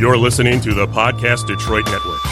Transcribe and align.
You're 0.00 0.16
listening 0.16 0.62
to 0.62 0.72
the 0.72 0.86
Podcast 0.86 1.46
Detroit 1.46 1.84
Network. 1.84 2.22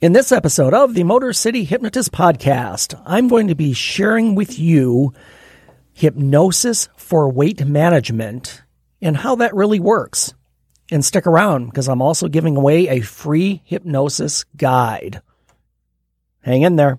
In 0.00 0.12
this 0.12 0.32
episode 0.32 0.74
of 0.74 0.94
the 0.94 1.04
Motor 1.04 1.32
City 1.32 1.62
Hypnotist 1.62 2.10
Podcast, 2.10 3.00
I'm 3.06 3.28
going 3.28 3.46
to 3.46 3.54
be 3.54 3.72
sharing 3.72 4.34
with 4.34 4.58
you 4.58 5.14
hypnosis 5.92 6.88
for 6.96 7.30
weight 7.30 7.64
management 7.64 8.62
and 9.00 9.18
how 9.18 9.36
that 9.36 9.54
really 9.54 9.78
works. 9.78 10.34
And 10.90 11.04
stick 11.04 11.24
around 11.24 11.66
because 11.66 11.86
I'm 11.86 12.02
also 12.02 12.26
giving 12.26 12.56
away 12.56 12.88
a 12.88 13.00
free 13.00 13.62
hypnosis 13.64 14.42
guide. 14.56 15.22
Hang 16.42 16.62
in 16.62 16.74
there. 16.74 16.98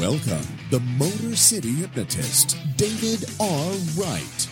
Welcome, 0.00 0.46
the 0.70 0.80
Motor 0.96 1.36
City 1.36 1.72
hypnotist, 1.72 2.56
David 2.78 3.22
R. 3.38 3.70
Wright. 3.98 4.48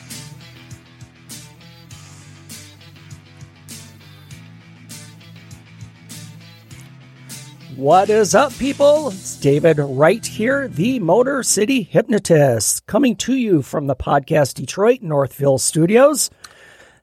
What 7.76 8.10
is 8.10 8.34
up, 8.34 8.52
people? 8.58 9.08
It's 9.08 9.38
David 9.38 9.78
Wright 9.78 10.26
here, 10.26 10.68
the 10.68 10.98
Motor 10.98 11.42
City 11.42 11.80
Hypnotist, 11.80 12.84
coming 12.86 13.16
to 13.16 13.34
you 13.34 13.62
from 13.62 13.86
the 13.86 13.96
Podcast 13.96 14.52
Detroit 14.52 15.00
Northville 15.00 15.56
studios. 15.56 16.28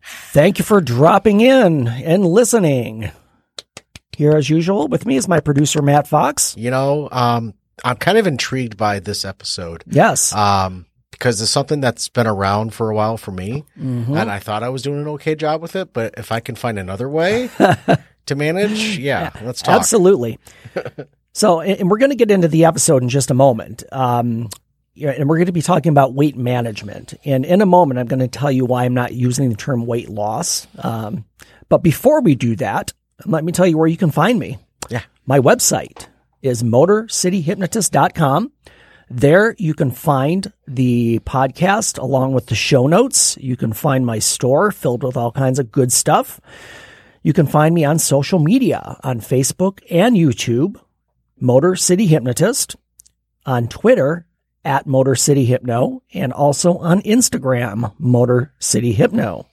Thank 0.03 0.59
you 0.59 0.65
for 0.65 0.81
dropping 0.81 1.41
in 1.41 1.87
and 1.87 2.23
listening. 2.23 3.09
Here, 4.15 4.33
as 4.37 4.51
usual, 4.51 4.87
with 4.87 5.07
me 5.07 5.15
is 5.15 5.27
my 5.27 5.39
producer, 5.39 5.81
Matt 5.81 6.07
Fox. 6.07 6.55
You 6.55 6.69
know, 6.69 7.09
um, 7.11 7.55
I'm 7.83 7.97
kind 7.97 8.17
of 8.17 8.25
intrigued 8.27 8.77
by 8.77 8.99
this 8.99 9.25
episode. 9.25 9.83
Yes. 9.87 10.33
Um, 10.33 10.85
because 11.11 11.41
it's 11.41 11.49
something 11.51 11.79
that's 11.79 12.09
been 12.09 12.27
around 12.27 12.73
for 12.73 12.89
a 12.89 12.95
while 12.95 13.15
for 13.17 13.31
me, 13.31 13.63
Mm-hmm. 13.79 14.17
and 14.17 14.29
I 14.29 14.39
thought 14.39 14.63
I 14.63 14.69
was 14.69 14.81
doing 14.81 14.99
an 15.01 15.07
okay 15.09 15.33
job 15.35 15.61
with 15.61 15.75
it. 15.75 15.93
But 15.93 16.13
if 16.17 16.31
I 16.31 16.41
can 16.41 16.55
find 16.55 16.77
another 16.77 17.07
way 17.09 17.49
to 18.25 18.35
manage, 18.35 18.97
yeah, 18.97 19.31
let's 19.41 19.61
talk. 19.61 19.75
Absolutely. 19.79 20.39
so, 21.33 21.61
and 21.61 21.79
and 21.79 21.89
we're 21.89 21.99
going 21.99 22.09
to 22.11 22.17
get 22.17 22.31
into 22.31 22.47
the 22.49 22.65
episode 22.65 23.01
in 23.01 23.07
just 23.09 23.31
a 23.31 23.33
moment. 23.33 23.83
Um, 23.93 24.49
and 25.01 25.27
we're 25.29 25.37
going 25.37 25.45
to 25.47 25.51
be 25.53 25.61
talking 25.61 25.89
about 25.91 26.13
weight 26.13 26.37
management. 26.37 27.13
And 27.25 27.45
in 27.45 27.61
a 27.61 27.65
moment, 27.65 27.99
I'm 27.99 28.07
going 28.07 28.19
to 28.19 28.27
tell 28.29 28.51
you 28.51 28.65
why 28.65 28.85
I'm 28.85 28.93
not 28.93 29.13
using 29.13 29.49
the 29.49 29.55
term 29.55 29.85
weight 29.85 30.09
loss. 30.09 30.67
Um, 30.79 31.25
but 31.69 31.79
before 31.83 32.21
we 32.21 32.35
do 32.35 32.55
that, 32.57 32.93
let 33.25 33.43
me 33.43 33.51
tell 33.51 33.67
you 33.67 33.77
where 33.77 33.87
you 33.87 33.97
can 33.97 34.11
find 34.11 34.39
me. 34.39 34.57
Yeah. 34.89 35.01
My 35.25 35.39
website 35.39 36.07
is 36.45 36.63
motorcityhypnotist.com. 36.63 38.51
There 39.09 39.55
you 39.57 39.73
can 39.73 39.91
find 39.91 40.51
the 40.67 41.19
podcast 41.19 41.99
along 41.99 42.33
with 42.33 42.47
the 42.47 42.55
show 42.55 42.87
notes. 42.87 43.37
You 43.39 43.55
can 43.55 43.73
find 43.73 44.05
my 44.05 44.19
store 44.19 44.71
filled 44.71 45.03
with 45.03 45.17
all 45.17 45.31
kinds 45.31 45.59
of 45.59 45.71
good 45.71 45.91
stuff. 45.91 46.39
You 47.21 47.33
can 47.33 47.47
find 47.47 47.73
me 47.73 47.85
on 47.85 47.99
social 47.99 48.39
media 48.39 48.99
on 49.03 49.19
Facebook 49.19 49.79
and 49.89 50.15
YouTube, 50.15 50.79
Motor 51.39 51.75
City 51.75 52.05
Hypnotist, 52.07 52.75
on 53.45 53.67
Twitter 53.67 54.27
at 54.63 54.87
Motor 54.87 55.15
City 55.15 55.45
Hypno, 55.45 56.01
and 56.13 56.33
also 56.33 56.77
on 56.77 57.01
Instagram, 57.01 57.93
Motor 57.99 58.53
City 58.57 58.93
Hypno. 58.93 59.47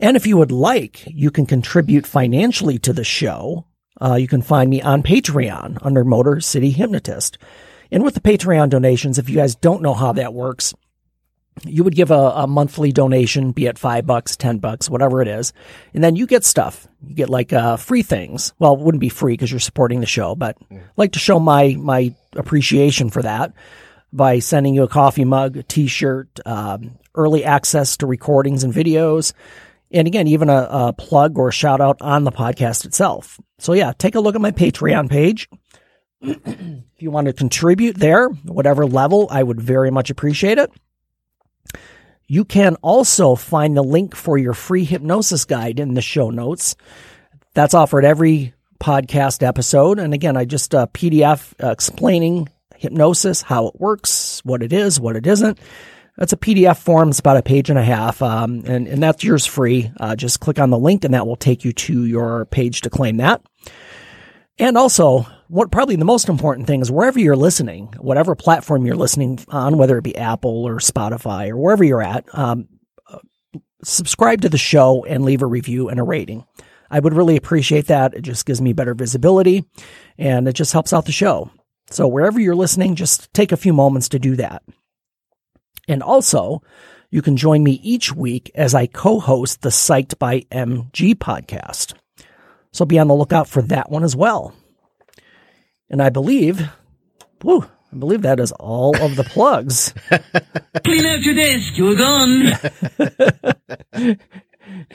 And 0.00 0.16
if 0.16 0.26
you 0.26 0.36
would 0.36 0.52
like, 0.52 1.04
you 1.06 1.30
can 1.30 1.46
contribute 1.46 2.06
financially 2.06 2.78
to 2.80 2.92
the 2.92 3.04
show. 3.04 3.66
Uh, 4.00 4.14
you 4.14 4.28
can 4.28 4.42
find 4.42 4.70
me 4.70 4.80
on 4.80 5.02
Patreon 5.02 5.78
under 5.82 6.04
Motor 6.04 6.40
City 6.40 6.70
Hypnotist. 6.70 7.38
And 7.90 8.02
with 8.04 8.14
the 8.14 8.20
Patreon 8.20 8.70
donations, 8.70 9.18
if 9.18 9.28
you 9.28 9.36
guys 9.36 9.54
don't 9.54 9.82
know 9.82 9.94
how 9.94 10.12
that 10.12 10.34
works, 10.34 10.74
you 11.64 11.82
would 11.84 11.94
give 11.94 12.10
a, 12.10 12.14
a 12.14 12.46
monthly 12.46 12.92
donation, 12.92 13.52
be 13.52 13.66
it 13.66 13.78
five 13.78 14.06
bucks, 14.06 14.36
ten 14.36 14.58
bucks, 14.58 14.88
whatever 14.88 15.22
it 15.22 15.28
is, 15.28 15.52
and 15.94 16.04
then 16.04 16.16
you 16.16 16.26
get 16.26 16.44
stuff. 16.44 16.86
You 17.06 17.14
get 17.14 17.30
like 17.30 17.52
uh, 17.52 17.76
free 17.76 18.02
things. 18.02 18.52
Well, 18.58 18.74
it 18.74 18.80
wouldn't 18.80 19.00
be 19.00 19.08
free 19.08 19.32
because 19.32 19.50
you're 19.50 19.60
supporting 19.60 20.00
the 20.00 20.06
show, 20.06 20.34
but 20.34 20.56
I'd 20.70 20.80
like 20.96 21.12
to 21.12 21.18
show 21.18 21.40
my 21.40 21.74
my 21.78 22.14
appreciation 22.34 23.10
for 23.10 23.22
that 23.22 23.52
by 24.12 24.38
sending 24.38 24.74
you 24.74 24.84
a 24.84 24.88
coffee 24.88 25.24
mug, 25.24 25.56
a 25.56 25.62
T-shirt, 25.62 26.40
um, 26.46 26.98
early 27.14 27.44
access 27.44 27.96
to 27.98 28.06
recordings 28.06 28.64
and 28.64 28.72
videos, 28.72 29.32
and 29.90 30.06
again, 30.06 30.26
even 30.26 30.48
a, 30.50 30.68
a 30.70 30.92
plug 30.92 31.38
or 31.38 31.48
a 31.48 31.52
shout 31.52 31.80
out 31.80 32.00
on 32.00 32.24
the 32.24 32.32
podcast 32.32 32.84
itself. 32.84 33.40
So 33.58 33.72
yeah, 33.72 33.92
take 33.96 34.14
a 34.14 34.20
look 34.20 34.34
at 34.34 34.40
my 34.40 34.50
Patreon 34.50 35.10
page. 35.10 35.48
if 36.20 36.82
you 36.98 37.10
want 37.10 37.26
to 37.26 37.32
contribute 37.32 37.96
there, 37.96 38.28
whatever 38.28 38.86
level, 38.86 39.28
I 39.30 39.42
would 39.42 39.60
very 39.60 39.90
much 39.90 40.10
appreciate 40.10 40.58
it. 40.58 40.70
You 42.26 42.44
can 42.44 42.74
also 42.76 43.34
find 43.34 43.76
the 43.76 43.82
link 43.82 44.14
for 44.14 44.36
your 44.36 44.52
free 44.52 44.84
hypnosis 44.84 45.46
guide 45.46 45.80
in 45.80 45.94
the 45.94 46.02
show 46.02 46.30
notes. 46.30 46.76
That's 47.54 47.72
offered 47.72 48.04
every 48.04 48.52
podcast 48.80 49.46
episode. 49.46 49.98
And 49.98 50.12
again, 50.12 50.36
I 50.36 50.44
just 50.44 50.74
uh, 50.74 50.86
PDF 50.92 51.54
uh, 51.62 51.70
explaining 51.70 52.48
hypnosis, 52.76 53.42
how 53.42 53.68
it 53.68 53.80
works, 53.80 54.40
what 54.44 54.62
it 54.62 54.72
is, 54.72 55.00
what 55.00 55.16
it 55.16 55.26
isn't. 55.26 55.58
That's 56.18 56.32
a 56.32 56.36
PDF 56.36 56.78
form. 56.78 57.10
It's 57.10 57.20
about 57.20 57.36
a 57.36 57.42
page 57.42 57.70
and 57.70 57.78
a 57.78 57.84
half, 57.84 58.20
um, 58.22 58.64
and 58.66 58.88
and 58.88 59.00
that's 59.00 59.22
yours 59.22 59.46
free. 59.46 59.92
Uh, 60.00 60.16
just 60.16 60.40
click 60.40 60.58
on 60.58 60.70
the 60.70 60.78
link, 60.78 61.04
and 61.04 61.14
that 61.14 61.28
will 61.28 61.36
take 61.36 61.64
you 61.64 61.72
to 61.72 62.04
your 62.04 62.44
page 62.46 62.80
to 62.82 62.90
claim 62.90 63.18
that. 63.18 63.40
And 64.58 64.76
also, 64.76 65.24
what 65.46 65.70
probably 65.70 65.94
the 65.94 66.04
most 66.04 66.28
important 66.28 66.66
thing 66.66 66.80
is 66.80 66.90
wherever 66.90 67.20
you're 67.20 67.36
listening, 67.36 67.94
whatever 67.98 68.34
platform 68.34 68.84
you're 68.84 68.96
listening 68.96 69.38
on, 69.48 69.78
whether 69.78 69.96
it 69.96 70.02
be 70.02 70.16
Apple 70.16 70.64
or 70.64 70.78
Spotify 70.78 71.50
or 71.50 71.56
wherever 71.56 71.84
you're 71.84 72.02
at, 72.02 72.24
um, 72.36 72.66
uh, 73.08 73.18
subscribe 73.84 74.40
to 74.40 74.48
the 74.48 74.58
show 74.58 75.04
and 75.04 75.24
leave 75.24 75.42
a 75.42 75.46
review 75.46 75.88
and 75.88 76.00
a 76.00 76.02
rating. 76.02 76.44
I 76.90 76.98
would 76.98 77.14
really 77.14 77.36
appreciate 77.36 77.86
that. 77.86 78.14
It 78.14 78.22
just 78.22 78.44
gives 78.44 78.60
me 78.60 78.72
better 78.72 78.94
visibility 78.94 79.64
and 80.16 80.48
it 80.48 80.54
just 80.54 80.72
helps 80.72 80.92
out 80.92 81.04
the 81.04 81.12
show. 81.12 81.50
So 81.90 82.08
wherever 82.08 82.40
you're 82.40 82.56
listening, 82.56 82.96
just 82.96 83.32
take 83.32 83.52
a 83.52 83.56
few 83.56 83.72
moments 83.72 84.08
to 84.10 84.18
do 84.18 84.36
that. 84.36 84.62
And 85.88 86.02
also, 86.02 86.62
you 87.10 87.22
can 87.22 87.36
join 87.36 87.62
me 87.64 87.80
each 87.82 88.14
week 88.14 88.50
as 88.54 88.74
I 88.74 88.86
co-host 88.86 89.62
the 89.62 89.70
Psyched 89.70 90.18
by 90.18 90.40
MG 90.52 91.14
podcast. 91.14 91.94
So 92.70 92.84
be 92.84 92.98
on 92.98 93.08
the 93.08 93.14
lookout 93.14 93.48
for 93.48 93.62
that 93.62 93.90
one 93.90 94.04
as 94.04 94.14
well. 94.14 94.54
And 95.88 96.02
I 96.02 96.10
believe, 96.10 96.68
whew, 97.42 97.64
I 97.92 97.96
believe 97.96 98.22
that 98.22 98.38
is 98.38 98.52
all 98.52 98.94
of 99.00 99.16
the 99.16 99.24
plugs. 99.24 99.94
Clean 100.84 101.06
out 101.06 101.22
your 101.22 101.34
desk. 101.34 101.72
You're 101.76 101.96
gone. 101.96 102.52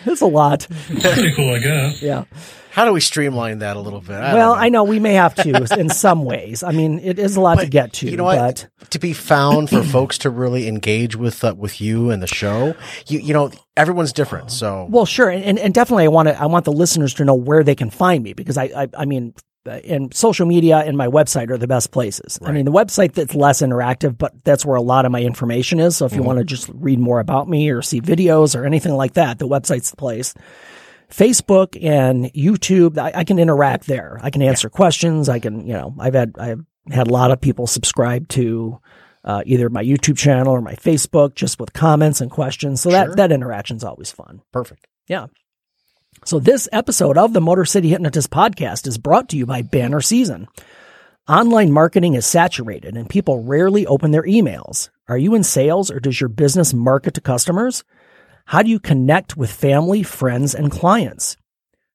It's 0.05 0.21
a 0.21 0.27
lot. 0.27 0.67
Pretty 0.69 1.33
cool, 1.33 1.55
I 1.55 1.59
guess. 1.59 2.01
Yeah. 2.01 2.25
How 2.73 2.85
do 2.85 2.91
we 2.91 3.01
streamline 3.01 3.59
that 3.59 3.77
a 3.77 3.79
little 3.79 4.01
bit? 4.01 4.15
I 4.15 4.33
Well, 4.33 4.55
know. 4.55 4.59
I 4.59 4.69
know 4.69 4.83
we 4.83 4.99
may 4.99 5.13
have 5.13 5.35
to 5.35 5.67
in 5.79 5.89
some 5.89 6.25
ways. 6.25 6.63
I 6.63 6.71
mean, 6.71 6.97
it 6.97 7.19
is 7.19 7.35
a 7.35 7.39
lot 7.39 7.59
to 7.59 7.67
get 7.67 7.93
to, 7.93 8.09
you 8.09 8.17
know 8.17 8.23
what? 8.23 8.67
but 8.79 8.89
to 8.89 8.97
be 8.97 9.13
found 9.13 9.69
for 9.69 9.83
folks 9.93 10.17
to 10.19 10.31
really 10.31 10.67
engage 10.67 11.15
with 11.15 11.43
uh, 11.43 11.53
with 11.55 11.79
you 11.79 12.09
and 12.09 12.23
the 12.23 12.27
show, 12.27 12.73
you 13.05 13.19
you 13.19 13.31
know, 13.31 13.51
everyone's 13.77 14.11
different. 14.11 14.49
So 14.49 14.87
Well, 14.89 15.05
sure, 15.05 15.29
and 15.29 15.59
and 15.59 15.71
definitely, 15.71 16.05
I 16.05 16.07
want 16.07 16.29
to 16.29 16.41
I 16.41 16.47
want 16.47 16.65
the 16.65 16.71
listeners 16.71 17.13
to 17.15 17.25
know 17.25 17.35
where 17.35 17.63
they 17.63 17.75
can 17.75 17.91
find 17.91 18.23
me 18.23 18.33
because 18.33 18.57
I 18.57 18.63
I, 18.75 18.87
I 18.97 19.05
mean, 19.05 19.35
uh, 19.67 19.73
and 19.85 20.11
social 20.11 20.47
media 20.47 20.79
and 20.79 20.97
my 20.97 21.07
website 21.07 21.51
are 21.51 21.59
the 21.59 21.67
best 21.67 21.91
places. 21.91 22.39
I 22.41 22.51
mean, 22.53 22.65
the 22.65 22.71
website 22.71 23.13
that's 23.13 23.35
less 23.35 23.61
interactive, 23.61 24.17
but 24.17 24.33
that's 24.43 24.65
where 24.65 24.77
a 24.77 24.81
lot 24.81 25.05
of 25.05 25.11
my 25.11 25.21
information 25.21 25.79
is. 25.79 25.95
So 25.97 26.07
if 26.07 26.15
you 26.15 26.23
want 26.23 26.39
to 26.39 26.43
just 26.43 26.71
read 26.73 26.97
more 26.97 27.19
about 27.19 27.47
me 27.47 27.69
or 27.69 27.83
see 27.83 28.01
videos 28.01 28.59
or 28.59 28.65
anything 28.65 28.93
like 28.93 29.13
that, 29.13 29.37
the 29.37 29.47
website's 29.47 29.91
the 29.91 29.97
place. 29.97 30.33
Facebook 31.13 31.77
and 31.81 32.25
YouTube, 32.33 32.97
I, 32.97 33.19
I 33.19 33.23
can 33.23 33.37
interact 33.37 33.85
there. 33.85 34.19
I 34.21 34.29
can 34.29 34.41
answer 34.41 34.69
questions. 34.69 35.29
I 35.29 35.39
can, 35.39 35.67
you 35.67 35.73
know, 35.73 35.95
I've 35.99 36.15
had 36.15 36.33
I've 36.39 36.65
had 36.91 37.07
a 37.07 37.13
lot 37.13 37.31
of 37.31 37.39
people 37.39 37.67
subscribe 37.67 38.27
to 38.29 38.79
uh, 39.23 39.43
either 39.45 39.69
my 39.69 39.83
YouTube 39.83 40.17
channel 40.17 40.53
or 40.53 40.61
my 40.61 40.75
Facebook 40.75 41.35
just 41.35 41.59
with 41.59 41.71
comments 41.73 42.19
and 42.19 42.31
questions. 42.31 42.81
So 42.81 42.89
that 42.89 43.15
that 43.17 43.31
interaction's 43.31 43.83
always 43.83 44.11
fun. 44.11 44.41
perfect. 44.51 44.87
Yeah. 45.07 45.27
So 46.25 46.39
this 46.39 46.69
episode 46.71 47.17
of 47.17 47.33
the 47.33 47.41
Motor 47.41 47.65
City 47.65 47.89
Hypnotist 47.89 48.29
podcast 48.29 48.87
is 48.87 48.97
brought 48.97 49.29
to 49.29 49.37
you 49.37 49.45
by 49.45 49.61
Banner 49.61 50.01
Season. 50.01 50.47
Online 51.27 51.71
marketing 51.71 52.15
is 52.15 52.25
saturated 52.25 52.97
and 52.97 53.09
people 53.09 53.43
rarely 53.43 53.85
open 53.85 54.11
their 54.11 54.23
emails. 54.23 54.89
Are 55.07 55.17
you 55.17 55.35
in 55.35 55.43
sales 55.43 55.91
or 55.91 55.99
does 55.99 56.19
your 56.19 56.29
business 56.29 56.73
market 56.73 57.13
to 57.15 57.21
customers? 57.21 57.83
How 58.45 58.61
do 58.61 58.69
you 58.69 58.79
connect 58.79 59.37
with 59.37 59.51
family, 59.51 60.03
friends, 60.03 60.53
and 60.53 60.71
clients? 60.71 61.37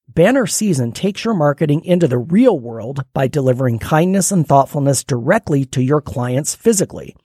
Banner 0.07 0.47
Season 0.47 0.91
takes 0.91 1.23
your 1.23 1.35
marketing 1.35 1.85
into 1.85 2.07
the 2.07 2.17
real 2.17 2.59
world 2.59 3.05
by 3.13 3.27
delivering 3.27 3.79
kindness 3.79 4.31
and 4.31 4.47
thoughtfulness 4.47 5.03
directly 5.03 5.65
to 5.65 5.81
your 5.81 6.01
clients 6.01 6.55
physically. 6.55 7.15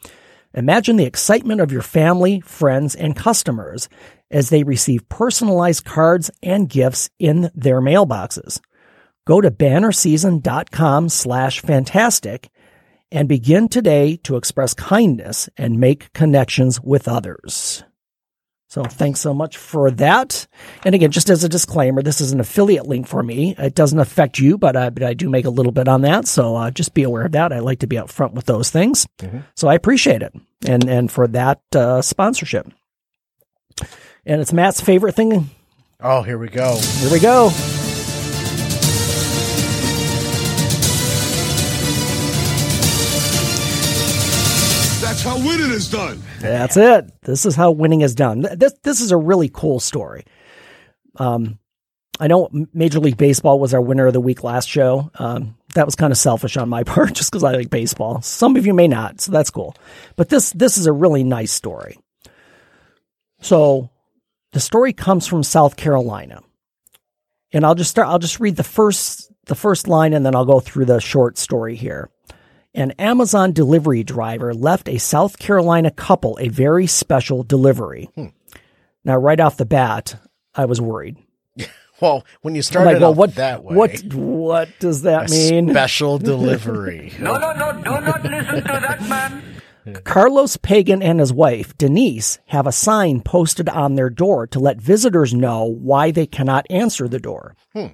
Imagine 0.53 0.97
the 0.97 1.07
excitement 1.07 1.61
of 1.61 1.73
your 1.73 1.83
family, 1.83 2.41
friends, 2.41 2.95
and 2.95 3.17
customers 3.17 3.89
as 4.31 4.51
they 4.51 4.63
receive 4.63 5.09
personalized 5.09 5.85
cards 5.85 6.31
and 6.43 6.69
gifts 6.69 7.09
in 7.19 7.51
their 7.55 7.81
mailboxes. 7.81 8.61
Go 9.27 9.41
to 9.41 9.51
bannerseason.com 9.51 11.09
slash 11.09 11.61
fantastic 11.61 12.51
and 13.11 13.29
begin 13.29 13.69
today 13.69 14.17
to 14.19 14.37
express 14.37 14.75
kindness 14.75 15.49
and 15.57 15.81
make 15.81 16.13
connections 16.13 16.81
with 16.81 17.09
others. 17.09 17.83
So 18.75 18.83
thanks 18.83 19.21
so 19.21 19.33
much 19.33 19.57
for 19.57 19.89
that. 19.93 20.49
And 20.85 20.97
again, 20.97 21.13
just 21.13 21.31
as 21.31 21.45
a 21.45 21.49
disclaimer, 21.49 22.03
this 22.03 22.21
is 22.21 22.33
an 22.33 22.41
affiliate 22.41 22.89
link 22.89 23.07
for 23.07 23.23
me. 23.23 23.55
It 23.57 23.77
doesn't 23.77 24.01
affect 24.01 24.41
you, 24.41 24.59
but, 24.59 24.75
uh, 24.75 24.91
but 24.91 25.05
I 25.05 25.15
do 25.15 25.31
make 25.31 25.45
a 25.45 25.51
little 25.51 25.71
bit 25.71 25.87
on 25.87 26.01
that. 26.01 26.27
So 26.27 26.57
uh, 26.57 26.73
just 26.73 26.93
be 26.93 27.05
aware 27.05 27.25
of 27.25 27.31
that. 27.33 27.53
I 27.53 27.61
like 27.61 27.79
to 27.79 27.87
be 27.87 27.95
upfront 27.95 28.33
with 28.33 28.47
those 28.47 28.71
things. 28.71 29.07
So 29.55 29.69
I 29.69 29.75
appreciate 29.75 30.23
it. 30.23 30.35
And, 30.67 30.89
and 30.89 31.09
for 31.09 31.29
that 31.29 31.61
uh, 31.73 32.03
sponsorship. 32.03 32.67
And 34.27 34.41
it's 34.41 34.53
Matt's 34.53 34.81
favorite 34.81 35.15
thing. 35.15 35.51
Oh, 36.01 36.23
here 36.23 36.39
we 36.39 36.49
go. 36.49 36.77
Here 36.77 37.13
we 37.13 37.21
go. 37.21 37.53
Winning 45.45 45.71
is 45.71 45.91
done. 45.91 46.23
That's 46.41 46.77
it. 46.77 47.11
This 47.23 47.47
is 47.47 47.55
how 47.55 47.71
winning 47.71 48.01
is 48.01 48.15
done. 48.15 48.47
This 48.57 48.75
this 48.83 49.01
is 49.01 49.13
a 49.13 49.17
really 49.17 49.51
cool 49.53 49.81
story. 49.81 50.25
Um, 51.17 51.59
I 52.21 52.29
know 52.29 52.49
Major 52.73 53.01
League 53.01 53.17
Baseball 53.17 53.59
was 53.59 53.75
our 53.75 53.81
winner 53.81 54.07
of 54.07 54.13
the 54.13 54.21
week 54.21 54.45
last 54.45 54.69
show. 54.69 55.11
Um, 55.17 55.57
that 55.75 55.87
was 55.87 55.97
kind 55.97 56.13
of 56.13 56.19
selfish 56.19 56.57
on 56.57 56.69
my 56.69 56.85
part, 56.85 57.15
just 57.15 57.31
because 57.31 57.45
I 57.45 57.53
like 57.53 57.71
baseball. 57.71 58.23
Some 58.23 58.57
of 58.57 58.67
you 58.67 58.75
may 58.75 58.89
not, 58.89 59.21
so 59.21 59.33
that's 59.33 59.51
cool. 59.51 59.77
But 60.17 60.29
this 60.29 60.51
this 60.53 60.79
is 60.79 60.87
a 60.87 60.93
really 60.93 61.25
nice 61.25 61.53
story. 61.53 61.99
So, 63.41 63.91
the 64.53 64.61
story 64.61 64.93
comes 64.93 65.27
from 65.27 65.43
South 65.43 65.77
Carolina, 65.77 66.41
and 67.53 67.67
I'll 67.67 67.75
just 67.75 67.91
start. 67.91 68.09
I'll 68.09 68.19
just 68.19 68.41
read 68.41 68.57
the 68.57 68.65
first 68.65 69.31
the 69.47 69.55
first 69.55 69.89
line, 69.89 70.15
and 70.15 70.25
then 70.25 70.35
I'll 70.35 70.47
go 70.47 70.61
through 70.61 70.87
the 70.87 71.01
short 71.01 71.37
story 71.37 71.77
here 71.77 72.11
an 72.75 72.91
Amazon 72.93 73.53
delivery 73.53 74.03
driver 74.03 74.53
left 74.53 74.89
a 74.89 74.99
South 74.99 75.39
Carolina 75.39 75.91
couple 75.91 76.37
a 76.41 76.49
very 76.49 76.87
special 76.87 77.43
delivery. 77.43 78.11
Hmm. 78.15 78.27
Now, 79.05 79.17
right 79.17 79.39
off 79.39 79.57
the 79.57 79.67
bat, 79.67 80.17
I 80.55 80.65
was 80.67 80.81
worried. 80.81 81.17
Well, 82.01 82.25
when 82.43 82.57
you 82.57 82.61
started 82.63 82.95
like, 82.95 83.01
well, 83.01 83.15
what 83.15 83.37
that 83.37 83.63
way, 83.63 83.77
What 83.77 84.03
what 84.13 84.69
does 84.81 85.03
that 85.03 85.31
a 85.31 85.33
mean? 85.33 85.71
special 85.71 86.19
delivery. 86.33 87.13
No, 87.21 87.39
no, 87.39 87.53
no, 87.53 87.73
do 87.73 87.83
not 88.05 88.23
listen 88.25 88.57
to 88.57 88.63
that 88.63 89.01
man. 89.09 89.43
Carlos 90.05 90.57
Pagan 90.57 91.03
and 91.03 91.21
his 91.21 91.33
wife 91.33 91.79
Denise 91.79 92.41
have 92.47 92.67
a 92.67 92.73
sign 92.73 93.21
posted 93.21 93.69
on 93.69 93.95
their 93.95 94.11
door 94.11 94.49
to 94.49 94.59
let 94.59 94.81
visitors 94.81 95.33
know 95.33 95.65
why 95.65 96.11
they 96.11 96.27
cannot 96.27 96.67
answer 96.69 97.07
the 97.07 97.21
door. 97.21 97.55
Hmm. 97.73 97.87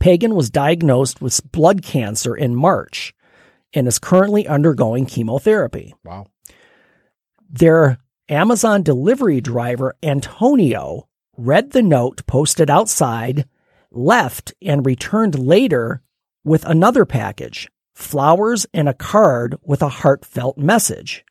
Pagan 0.00 0.34
was 0.34 0.50
diagnosed 0.50 1.20
with 1.20 1.52
blood 1.52 1.82
cancer 1.82 2.34
in 2.34 2.56
March 2.56 3.14
and 3.74 3.86
is 3.86 3.98
currently 3.98 4.46
undergoing 4.46 5.06
chemotherapy. 5.06 5.94
wow. 6.04 6.26
Their 7.48 7.98
Amazon 8.28 8.82
delivery 8.82 9.40
driver, 9.40 9.94
Antonio, 10.02 11.08
read 11.36 11.70
the 11.70 11.82
note 11.82 12.26
posted 12.26 12.68
outside, 12.68 13.48
left, 13.90 14.52
and 14.60 14.84
returned 14.84 15.38
later 15.38 16.02
with 16.44 16.64
another 16.64 17.04
package 17.04 17.68
flowers 17.94 18.66
and 18.74 18.88
a 18.88 18.94
card 18.94 19.56
with 19.62 19.80
a 19.80 19.88
heartfelt 19.88 20.58
message. 20.58 21.24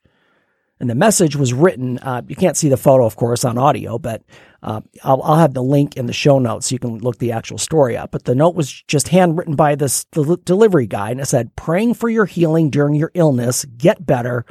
And 0.79 0.89
the 0.89 0.95
message 0.95 1.37
was 1.37 1.53
written, 1.53 1.99
uh, 1.99 2.21
you 2.27 2.35
can't 2.35 2.57
see 2.57 2.67
the 2.67 2.75
photo, 2.75 3.05
of 3.05 3.15
course, 3.15 3.45
on 3.45 3.57
audio, 3.57 3.97
but 3.97 4.23
uh, 4.61 4.81
I'll, 5.03 5.21
I'll 5.23 5.37
have 5.37 5.53
the 5.53 5.63
link 5.63 5.95
in 5.95 6.05
the 6.05 6.13
show 6.13 6.37
notes 6.37 6.67
so 6.67 6.73
you 6.73 6.79
can 6.79 6.97
look 6.97 7.17
the 7.17 7.31
actual 7.31 7.57
story 7.57 7.95
up. 7.95 8.11
But 8.11 8.25
the 8.25 8.35
note 8.35 8.55
was 8.55 8.83
just 8.87 9.07
handwritten 9.07 9.55
by 9.55 9.75
this 9.75 10.03
del- 10.05 10.35
delivery 10.37 10.85
guy, 10.85 11.11
and 11.11 11.21
it 11.21 11.27
said, 11.27 11.55
Praying 11.55 11.93
for 11.93 12.09
your 12.09 12.25
healing 12.25 12.69
during 12.69 12.95
your 12.95 13.11
illness, 13.13 13.63
get 13.77 14.05
better 14.05 14.45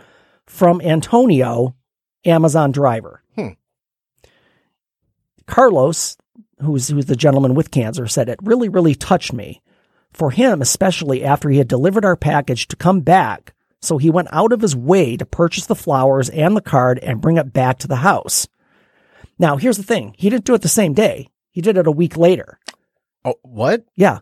from 0.46 0.80
Antonio, 0.80 1.76
Amazon 2.24 2.72
driver. 2.72 3.22
Carlos, 5.46 6.16
who's 6.60 6.88
who's 6.88 7.06
the 7.06 7.16
gentleman 7.16 7.54
with 7.54 7.70
cancer, 7.70 8.06
said 8.06 8.28
it 8.28 8.38
really, 8.42 8.68
really 8.68 8.94
touched 8.94 9.32
me. 9.32 9.60
For 10.12 10.30
him, 10.30 10.62
especially 10.62 11.24
after 11.24 11.50
he 11.50 11.58
had 11.58 11.66
delivered 11.66 12.04
our 12.04 12.14
package 12.14 12.68
to 12.68 12.76
come 12.76 13.00
back, 13.00 13.52
so 13.84 13.98
he 13.98 14.10
went 14.10 14.28
out 14.32 14.52
of 14.52 14.60
his 14.60 14.74
way 14.74 15.16
to 15.16 15.24
purchase 15.26 15.66
the 15.66 15.74
flowers 15.74 16.28
and 16.30 16.56
the 16.56 16.60
card 16.60 16.98
and 17.00 17.20
bring 17.20 17.36
it 17.36 17.52
back 17.52 17.78
to 17.78 17.88
the 17.88 17.96
house. 17.96 18.46
Now, 19.38 19.56
here's 19.56 19.76
the 19.76 19.82
thing: 19.82 20.14
he 20.18 20.30
didn't 20.30 20.44
do 20.44 20.54
it 20.54 20.62
the 20.62 20.68
same 20.68 20.94
day. 20.94 21.28
He 21.50 21.60
did 21.60 21.76
it 21.76 21.86
a 21.86 21.92
week 21.92 22.16
later. 22.16 22.58
Oh, 23.24 23.36
what? 23.42 23.84
Yeah. 23.96 24.20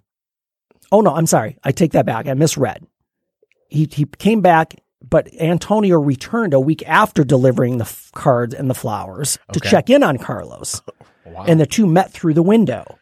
Oh 0.91 1.01
no, 1.01 1.15
I'm 1.15 1.27
sorry. 1.27 1.57
I 1.65 1.73
take 1.73 1.93
that 1.93 2.07
back. 2.07 2.27
I 2.27 2.35
misread. 2.35 2.87
He 3.69 3.89
he 3.91 4.05
came 4.05 4.41
back, 4.43 4.75
but 5.09 5.29
Antonio 5.41 5.99
returned 6.01 6.53
a 6.55 6.61
week 6.61 6.83
after 6.87 7.25
delivering 7.25 7.79
the 7.79 7.85
f- 7.85 8.11
cards 8.15 8.55
and 8.55 8.69
the 8.69 8.75
flowers 8.75 9.39
to 9.53 9.61
check 9.61 9.89
in 9.91 10.03
on 10.03 10.19
Carlos, 10.19 10.83
Wow. 11.25 11.45
and 11.47 11.59
the 11.59 11.67
two 11.67 11.87
met 11.87 12.13
through 12.13 12.35
the 12.35 12.43
window. 12.43 12.99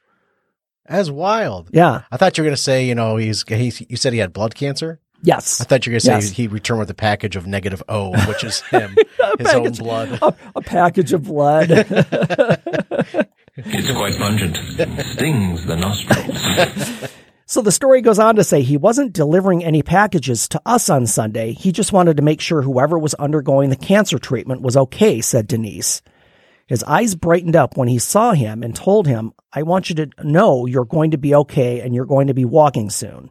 That's 0.88 1.10
wild. 1.10 1.70
Yeah. 1.72 2.02
I 2.10 2.16
thought 2.16 2.36
you 2.36 2.42
were 2.42 2.46
going 2.46 2.56
to 2.56 2.60
say, 2.62 2.84
you 2.84 2.96
know, 2.96 3.16
he's, 3.16 3.44
he's, 3.46 3.80
you 3.88 3.96
said 3.96 4.12
he 4.12 4.18
had 4.18 4.32
blood 4.32 4.56
cancer. 4.56 4.98
Yes. 5.22 5.61
I 5.61 5.64
thought 5.64 5.84
you 5.87 5.90
were 5.90 5.94
going 5.94 6.00
to 6.00 6.06
say 6.06 6.12
Yes. 6.14 6.31
he 6.31 6.46
returned 6.49 6.81
with 6.81 6.90
a 6.90 6.94
package 6.94 7.37
of 7.37 7.46
negative 7.46 7.82
O, 7.88 8.11
which 8.26 8.43
is 8.44 8.61
him, 8.70 8.96
his 9.38 9.49
own 9.55 9.70
blood. 9.72 10.19
a, 10.22 10.34
a 10.56 10.62
package 10.62 11.12
of 11.12 11.25
blood. 11.25 11.70
It's 13.56 13.90
quite 13.93 14.17
pungent. 14.17 14.56
Stings 15.06 15.67
the 15.67 15.76
nostrils. 15.76 17.11
so 17.46 17.61
the 17.61 17.72
story 17.72 18.00
goes 18.00 18.19
on 18.19 18.37
to 18.37 18.44
say 18.44 18.62
he 18.62 18.76
wasn't 18.76 19.12
delivering 19.12 19.62
any 19.64 19.82
packages 19.82 20.49
to 20.49 20.61
us 20.64 20.88
on 20.88 21.06
Sunday. 21.06 21.52
He 21.52 21.72
just 21.72 21.93
wanted 21.93 22.17
to 22.17 22.22
make 22.22 22.40
sure 22.40 22.62
whoever 22.62 22.99
was 22.99 23.14
undergoing 23.14 23.69
the 23.70 23.76
cancer 23.76 24.19
treatment 24.19 24.62
was 24.62 24.76
okay, 24.76 25.20
said 25.20 25.46
Denise. 25.46 26.00
His 26.67 26.82
eyes 26.84 27.15
brightened 27.17 27.56
up 27.56 27.77
when 27.77 27.89
he 27.89 27.98
saw 27.98 28.32
him 28.32 28.62
and 28.62 28.74
told 28.74 29.06
him, 29.08 29.32
I 29.53 29.62
want 29.65 29.91
you 29.91 29.96
to 29.96 30.08
know 30.22 30.67
you're 30.67 30.84
going 30.84 31.10
to 31.10 31.19
be 31.19 31.34
okay 31.34 31.81
and 31.81 31.94
you're 31.94 32.06
going 32.06 32.29
to 32.29 32.34
be 32.34 32.44
walking 32.44 32.89
soon. 32.91 33.31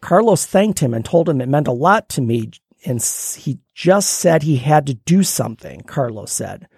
Carlos 0.00 0.46
thanked 0.46 0.80
him 0.80 0.94
and 0.94 1.04
told 1.04 1.28
him 1.28 1.40
it 1.40 1.48
meant 1.48 1.68
a 1.68 1.72
lot 1.72 2.08
to 2.10 2.20
me. 2.20 2.50
And 2.84 3.02
he 3.38 3.58
just 3.74 4.10
said 4.10 4.42
he 4.42 4.56
had 4.56 4.86
to 4.86 4.94
do 4.94 5.22
something, 5.22 5.80
Carlos 5.82 6.30
said. 6.30 6.68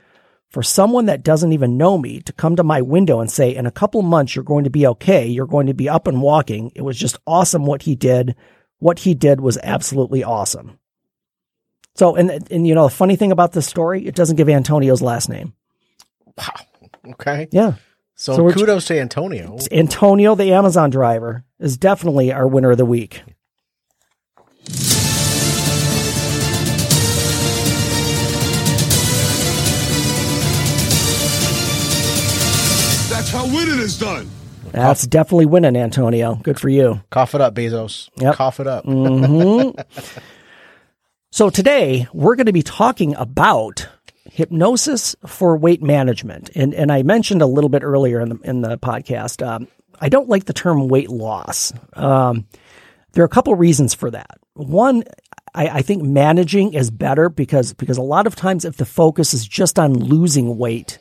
For 0.48 0.62
someone 0.62 1.06
that 1.06 1.22
doesn't 1.22 1.52
even 1.52 1.76
know 1.76 1.98
me 1.98 2.20
to 2.22 2.32
come 2.32 2.56
to 2.56 2.64
my 2.64 2.80
window 2.80 3.20
and 3.20 3.30
say, 3.30 3.54
in 3.54 3.66
a 3.66 3.70
couple 3.70 4.00
months, 4.00 4.34
you're 4.34 4.44
going 4.44 4.64
to 4.64 4.70
be 4.70 4.86
okay. 4.86 5.26
You're 5.26 5.46
going 5.46 5.66
to 5.66 5.74
be 5.74 5.90
up 5.90 6.06
and 6.06 6.22
walking. 6.22 6.72
It 6.74 6.80
was 6.80 6.98
just 6.98 7.18
awesome 7.26 7.66
what 7.66 7.82
he 7.82 7.94
did. 7.94 8.34
What 8.78 9.00
he 9.00 9.12
did 9.12 9.40
was 9.40 9.58
absolutely 9.62 10.24
awesome. 10.24 10.78
So, 11.96 12.16
and, 12.16 12.30
and 12.50 12.66
you 12.66 12.74
know, 12.74 12.84
the 12.84 12.94
funny 12.94 13.16
thing 13.16 13.32
about 13.32 13.52
this 13.52 13.66
story, 13.66 14.06
it 14.06 14.14
doesn't 14.14 14.36
give 14.36 14.48
Antonio's 14.48 15.02
last 15.02 15.28
name. 15.28 15.52
Wow. 16.36 16.54
Okay. 17.10 17.48
Yeah. 17.50 17.74
So, 18.20 18.34
So 18.34 18.52
kudos 18.52 18.86
to 18.86 18.98
Antonio. 18.98 19.56
Antonio, 19.70 20.34
the 20.34 20.52
Amazon 20.52 20.90
driver, 20.90 21.44
is 21.60 21.76
definitely 21.76 22.32
our 22.32 22.48
winner 22.48 22.72
of 22.72 22.76
the 22.76 22.84
week. 22.84 23.22
That's 33.08 33.30
how 33.30 33.46
winning 33.46 33.78
is 33.78 33.96
done. 33.96 34.28
That's 34.72 35.06
definitely 35.06 35.46
winning, 35.46 35.76
Antonio. 35.76 36.34
Good 36.42 36.58
for 36.58 36.68
you. 36.68 37.00
Cough 37.10 37.36
it 37.36 37.40
up, 37.40 37.54
Bezos. 37.54 38.10
Yep. 38.16 38.34
Cough 38.34 38.58
it 38.58 38.66
up. 38.66 38.84
Mm-hmm. 38.84 39.80
So 41.30 41.50
today 41.50 42.08
we're 42.14 42.36
going 42.36 42.46
to 42.46 42.54
be 42.54 42.62
talking 42.62 43.14
about 43.14 43.86
hypnosis 44.30 45.16
for 45.26 45.56
weight 45.56 45.82
management, 45.82 46.50
and 46.54 46.74
and 46.74 46.92
I 46.92 47.02
mentioned 47.02 47.42
a 47.42 47.46
little 47.46 47.70
bit 47.70 47.82
earlier 47.82 48.20
in 48.20 48.28
the 48.30 48.38
in 48.44 48.60
the 48.62 48.78
podcast. 48.78 49.46
Um, 49.46 49.68
I 50.00 50.08
don't 50.08 50.28
like 50.28 50.44
the 50.44 50.52
term 50.52 50.88
weight 50.88 51.10
loss. 51.10 51.72
Um, 51.94 52.46
there 53.12 53.22
are 53.22 53.26
a 53.26 53.30
couple 53.30 53.54
reasons 53.54 53.94
for 53.94 54.10
that. 54.10 54.38
One, 54.54 55.02
I, 55.54 55.68
I 55.68 55.82
think 55.82 56.02
managing 56.02 56.74
is 56.74 56.90
better 56.90 57.28
because 57.28 57.72
because 57.72 57.98
a 57.98 58.02
lot 58.02 58.26
of 58.26 58.36
times 58.36 58.64
if 58.64 58.76
the 58.76 58.84
focus 58.84 59.34
is 59.34 59.46
just 59.46 59.78
on 59.78 59.94
losing 59.94 60.58
weight, 60.58 60.98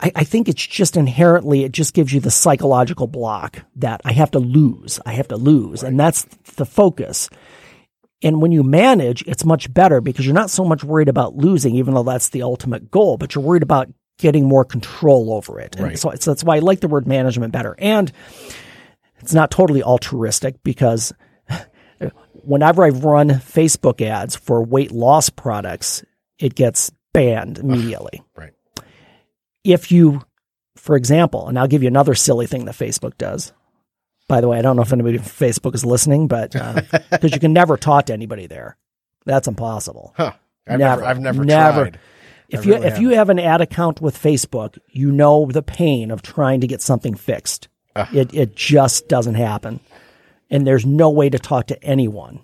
I, 0.00 0.12
I 0.16 0.24
think 0.24 0.48
it's 0.48 0.66
just 0.66 0.96
inherently 0.96 1.64
it 1.64 1.72
just 1.72 1.94
gives 1.94 2.12
you 2.12 2.20
the 2.20 2.30
psychological 2.30 3.06
block 3.06 3.64
that 3.76 4.00
I 4.04 4.12
have 4.12 4.30
to 4.32 4.38
lose, 4.38 5.00
I 5.04 5.12
have 5.12 5.28
to 5.28 5.36
lose, 5.36 5.82
and 5.82 5.98
that's 5.98 6.24
the 6.56 6.66
focus 6.66 7.28
And 8.22 8.42
when 8.42 8.50
you 8.50 8.62
manage, 8.62 9.22
it's 9.26 9.44
much 9.44 9.72
better 9.72 10.00
because 10.00 10.26
you're 10.26 10.34
not 10.34 10.50
so 10.50 10.64
much 10.64 10.82
worried 10.82 11.08
about 11.08 11.36
losing, 11.36 11.76
even 11.76 11.94
though 11.94 12.02
that's 12.02 12.30
the 12.30 12.42
ultimate 12.42 12.90
goal, 12.90 13.16
but 13.16 13.34
you're 13.34 13.44
worried 13.44 13.62
about 13.62 13.88
getting 14.18 14.44
more 14.44 14.64
control 14.64 15.32
over 15.32 15.60
it. 15.60 15.76
And 15.76 15.84
Right. 15.84 15.98
so, 15.98 16.12
so 16.18 16.32
that's 16.32 16.42
why 16.42 16.56
I 16.56 16.58
like 16.58 16.80
the 16.80 16.88
word 16.88 17.06
management 17.06 17.52
better. 17.52 17.76
And 17.78 18.10
it's 19.20 19.32
not 19.32 19.50
totally 19.52 19.82
altruistic 19.82 20.60
because 20.64 21.12
whenever 22.32 22.84
I've 22.84 23.04
run 23.04 23.28
Facebook 23.28 24.00
ads 24.04 24.34
for 24.34 24.64
weight 24.64 24.90
loss 24.90 25.30
products, 25.30 26.04
it 26.38 26.56
gets 26.56 26.90
banned 27.12 27.58
immediately. 27.58 28.22
Right. 28.36 28.52
If 29.64 29.92
you, 29.92 30.22
for 30.76 30.96
example, 30.96 31.48
and 31.48 31.58
I'll 31.58 31.68
give 31.68 31.82
you 31.82 31.88
another 31.88 32.14
silly 32.14 32.46
thing 32.46 32.64
that 32.64 32.74
Facebook 32.74 33.16
does. 33.18 33.52
By 34.28 34.42
the 34.42 34.48
way, 34.48 34.58
I 34.58 34.62
don't 34.62 34.76
know 34.76 34.82
if 34.82 34.92
anybody 34.92 35.16
from 35.16 35.26
Facebook 35.26 35.74
is 35.74 35.84
listening, 35.84 36.28
but 36.28 36.54
uh, 36.54 36.82
because 37.10 37.32
you 37.32 37.40
can 37.40 37.54
never 37.54 37.76
talk 37.76 38.06
to 38.06 38.12
anybody 38.12 38.46
there, 38.46 38.76
that's 39.24 39.48
impossible. 39.48 40.14
Huh. 40.16 40.32
I've 40.66 40.78
never, 40.78 41.04
I've 41.04 41.18
never, 41.18 41.44
never. 41.44 41.82
tried. 41.84 42.00
If 42.50 42.60
I 42.60 42.62
you 42.62 42.74
really 42.74 42.86
if 42.86 42.98
you 42.98 43.08
have 43.10 43.30
an 43.30 43.38
ad 43.38 43.62
account 43.62 44.00
with 44.02 44.20
Facebook, 44.20 44.78
you 44.88 45.10
know 45.10 45.46
the 45.46 45.62
pain 45.62 46.10
of 46.10 46.20
trying 46.20 46.60
to 46.60 46.66
get 46.66 46.82
something 46.82 47.14
fixed. 47.14 47.68
Uh. 47.96 48.06
It 48.12 48.34
it 48.34 48.54
just 48.54 49.08
doesn't 49.08 49.34
happen, 49.34 49.80
and 50.50 50.66
there's 50.66 50.84
no 50.84 51.08
way 51.08 51.30
to 51.30 51.38
talk 51.38 51.68
to 51.68 51.82
anyone. 51.82 52.40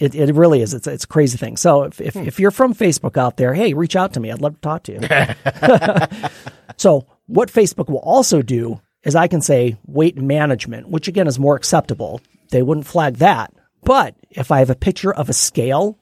It 0.00 0.14
it 0.14 0.34
really 0.34 0.62
is. 0.62 0.72
It's 0.72 0.86
it's 0.86 1.04
a 1.04 1.08
crazy 1.08 1.36
thing. 1.36 1.58
So 1.58 1.82
if 1.82 2.00
if, 2.00 2.14
hmm. 2.14 2.26
if 2.26 2.40
you're 2.40 2.50
from 2.50 2.74
Facebook 2.74 3.18
out 3.18 3.36
there, 3.36 3.52
hey, 3.52 3.74
reach 3.74 3.94
out 3.94 4.14
to 4.14 4.20
me. 4.20 4.30
I'd 4.30 4.40
love 4.40 4.54
to 4.54 4.60
talk 4.60 4.84
to 4.84 4.92
you. 4.92 5.00
so 6.78 7.06
what 7.26 7.52
Facebook 7.52 7.88
will 7.88 7.98
also 7.98 8.40
do 8.40 8.80
is 9.04 9.14
I 9.14 9.28
can 9.28 9.40
say 9.40 9.76
weight 9.86 10.16
management, 10.16 10.88
which 10.88 11.08
again 11.08 11.26
is 11.26 11.38
more 11.38 11.56
acceptable. 11.56 12.20
They 12.50 12.62
wouldn't 12.62 12.86
flag 12.86 13.16
that. 13.16 13.52
But 13.82 14.14
if 14.30 14.50
I 14.50 14.58
have 14.58 14.70
a 14.70 14.74
picture 14.74 15.14
of 15.14 15.28
a 15.28 15.32
scale 15.32 15.98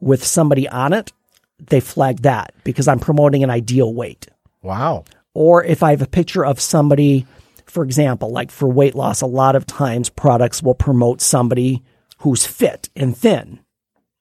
with 0.00 0.24
somebody 0.24 0.68
on 0.68 0.92
it, 0.92 1.12
they 1.58 1.80
flag 1.80 2.20
that 2.20 2.52
because 2.64 2.86
I'm 2.88 3.00
promoting 3.00 3.42
an 3.42 3.50
ideal 3.50 3.92
weight. 3.94 4.28
Wow. 4.62 5.04
Or 5.32 5.64
if 5.64 5.82
I 5.82 5.90
have 5.90 6.02
a 6.02 6.06
picture 6.06 6.44
of 6.44 6.60
somebody, 6.60 7.26
for 7.66 7.84
example, 7.84 8.30
like 8.30 8.50
for 8.50 8.68
weight 8.68 8.94
loss, 8.94 9.20
a 9.20 9.26
lot 9.26 9.56
of 9.56 9.66
times 9.66 10.08
products 10.08 10.62
will 10.62 10.74
promote 10.74 11.20
somebody 11.20 11.82
who's 12.18 12.46
fit 12.46 12.88
and 12.94 13.16
thin, 13.16 13.60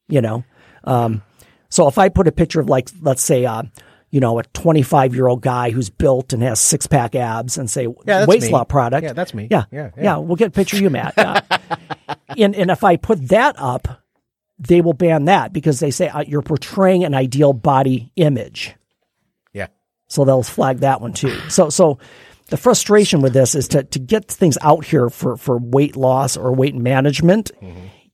you 0.07 0.21
know? 0.21 0.43
Um, 0.83 1.21
so 1.69 1.87
if 1.87 1.97
I 1.97 2.09
put 2.09 2.27
a 2.27 2.31
picture 2.31 2.59
of 2.59 2.69
like, 2.69 2.89
let's 3.01 3.23
say, 3.23 3.45
uh, 3.45 3.63
you 4.15 4.21
know, 4.21 4.39
a 4.39 4.43
25 4.43 5.13
year 5.13 5.27
old 5.27 5.41
guy 5.41 5.71
who's 5.71 5.89
built 5.89 6.31
and 6.31 6.41
has 6.41 6.57
six 6.61 6.87
pack 6.87 7.15
abs 7.15 7.57
and 7.57 7.69
say 7.69 7.85
Yeah, 8.05 8.25
me. 8.25 8.49
loss 8.49 8.65
product. 8.69 9.03
Yeah, 9.03 9.11
that's 9.11 9.33
me. 9.33 9.49
Yeah. 9.51 9.65
Yeah, 9.73 9.89
Yeah. 9.97 10.03
yeah. 10.03 10.17
we'll 10.19 10.37
get 10.37 10.47
a 10.47 10.51
picture 10.51 10.77
of 10.77 10.81
you, 10.83 10.89
Matt. 10.89 11.15
Yeah. 11.17 11.41
and, 12.37 12.55
and 12.55 12.71
if 12.71 12.85
I 12.85 12.95
put 12.95 13.27
that 13.27 13.55
up, 13.57 14.01
they 14.57 14.79
will 14.79 14.93
ban 14.93 15.25
that 15.25 15.51
because 15.51 15.81
they 15.81 15.91
say 15.91 16.07
uh, 16.07 16.23
you're 16.25 16.41
portraying 16.41 17.03
an 17.03 17.13
ideal 17.13 17.51
body 17.51 18.09
image. 18.15 18.73
Yeah. 19.51 19.67
So 20.07 20.23
they'll 20.23 20.43
flag 20.43 20.77
that 20.77 21.01
one 21.01 21.11
too. 21.11 21.37
So 21.49 21.69
so 21.69 21.99
the 22.47 22.55
frustration 22.55 23.19
with 23.19 23.33
this 23.33 23.53
is 23.53 23.67
to 23.67 23.83
to 23.83 23.99
get 23.99 24.29
things 24.31 24.57
out 24.61 24.85
here 24.85 25.09
for 25.09 25.35
for 25.35 25.57
weight 25.57 25.97
loss 25.97 26.37
or 26.37 26.53
weight 26.55 26.75
management. 26.75 27.51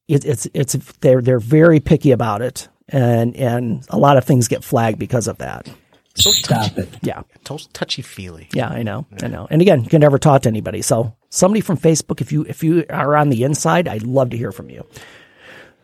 It, 0.08 0.26
it's 0.26 0.48
it's 0.56 0.74
they're 1.02 1.22
they're 1.22 1.38
very 1.40 1.80
picky 1.80 2.10
about 2.10 2.42
it, 2.42 2.70
and 2.90 3.36
and 3.36 3.86
a 3.90 4.00
lot 4.00 4.18
of 4.18 4.26
things 4.26 4.48
get 4.48 4.64
flagged 4.64 4.98
because 4.98 5.28
of 5.28 5.38
that. 5.38 5.70
Stop 6.16 6.78
it. 6.78 6.90
Yeah, 7.02 7.24
Touchy 7.44 8.02
feely. 8.02 8.50
yeah, 8.54 8.68
I 8.68 8.84
know, 8.84 9.06
I 9.22 9.28
know. 9.28 9.48
And 9.50 9.62
again, 9.62 9.84
you 9.84 9.90
can 9.90 10.02
never 10.02 10.20
talk 10.20 10.42
to 10.44 10.50
anybody. 10.50 10.82
So 10.82 11.16
somebody 11.30 11.62
from 11.62 11.78
Facebook, 11.78 12.22
if 12.22 12.32
you 12.32 12.44
if 12.44 12.64
you 12.64 12.86
are 12.90 13.16
on 13.16 13.30
the 13.30 13.44
inside, 13.44 13.88
I'd 13.88 14.04
love 14.04 14.32
to 14.32 14.38
hear 14.38 14.52
from 14.52 14.70
you. 14.70 14.86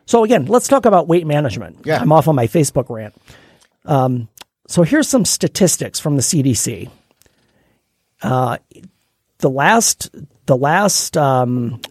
So 0.05 0.23
again, 0.23 0.45
let's 0.45 0.67
talk 0.67 0.85
about 0.85 1.07
weight 1.07 1.25
management. 1.27 1.79
Yeah. 1.85 2.01
I'm 2.01 2.11
off 2.11 2.27
on 2.27 2.35
my 2.35 2.47
Facebook 2.47 2.89
rant. 2.89 3.15
Um, 3.85 4.27
so 4.67 4.83
here's 4.83 5.07
some 5.07 5.25
statistics 5.25 5.99
from 5.99 6.15
the 6.15 6.21
CDC. 6.21 6.89
Uh, 8.21 8.57
the 9.39 9.49
last 9.49 10.09
the 10.45 10.57
last 10.57 11.15
um, 11.17 11.81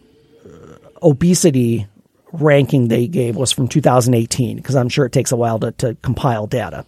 obesity 1.03 1.87
ranking 2.33 2.89
they 2.89 3.07
gave 3.07 3.37
was 3.37 3.53
from 3.53 3.69
2018 3.69 4.57
because 4.57 4.77
I'm 4.77 4.89
sure 4.89 5.07
it 5.07 5.13
takes 5.13 5.33
a 5.33 5.37
while 5.37 5.59
to, 5.61 5.73
to 5.73 5.95
compile 6.03 6.47
data. 6.47 6.85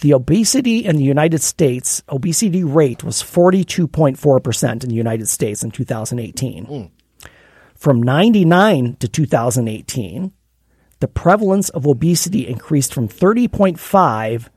The 0.00 0.12
obesity 0.12 0.84
in 0.84 0.96
the 0.96 1.04
United 1.04 1.40
States, 1.40 2.02
obesity 2.08 2.64
rate 2.64 3.04
was 3.04 3.22
42.4% 3.22 4.82
in 4.82 4.88
the 4.88 4.94
United 4.94 5.28
States 5.28 5.62
in 5.62 5.70
2018. 5.70 6.64
Hmm. 6.64 7.28
From 7.76 8.02
99 8.02 8.96
to 8.96 9.08
2018, 9.08 10.32
the 11.00 11.08
prevalence 11.08 11.68
of 11.68 11.86
obesity 11.86 12.48
increased 12.48 12.94
from 12.94 13.08
30.5 13.08 14.48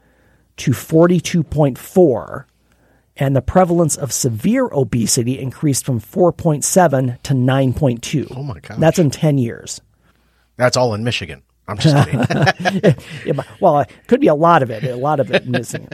to 0.58 0.72
42.4, 0.72 2.46
and 3.18 3.36
the 3.36 3.42
prevalence 3.42 3.96
of 3.98 4.12
severe 4.12 4.68
obesity 4.68 5.40
increased 5.40 5.86
from 5.86 6.00
4.7 6.00 7.22
to 7.24 7.34
9.2. 7.34 8.34
Oh 8.36 8.44
my 8.44 8.60
gosh. 8.60 8.78
That's 8.78 9.00
in 9.00 9.10
10 9.12 9.38
years. 9.38 9.82
That's 10.56 10.78
all 10.78 10.94
in 10.94 11.04
Michigan. 11.04 11.44
I'm 11.68 11.78
just 11.78 12.10
kidding. 12.10 12.96
Yeah, 13.26 13.44
well, 13.60 13.80
it 13.80 13.92
could 14.08 14.22
be 14.22 14.28
a 14.28 14.36
lot 14.36 14.64
of 14.64 14.72
it, 14.72 14.84
a 14.84 14.96
lot 14.96 15.20
of 15.20 15.32
it 15.32 15.48
missing. 15.48 15.88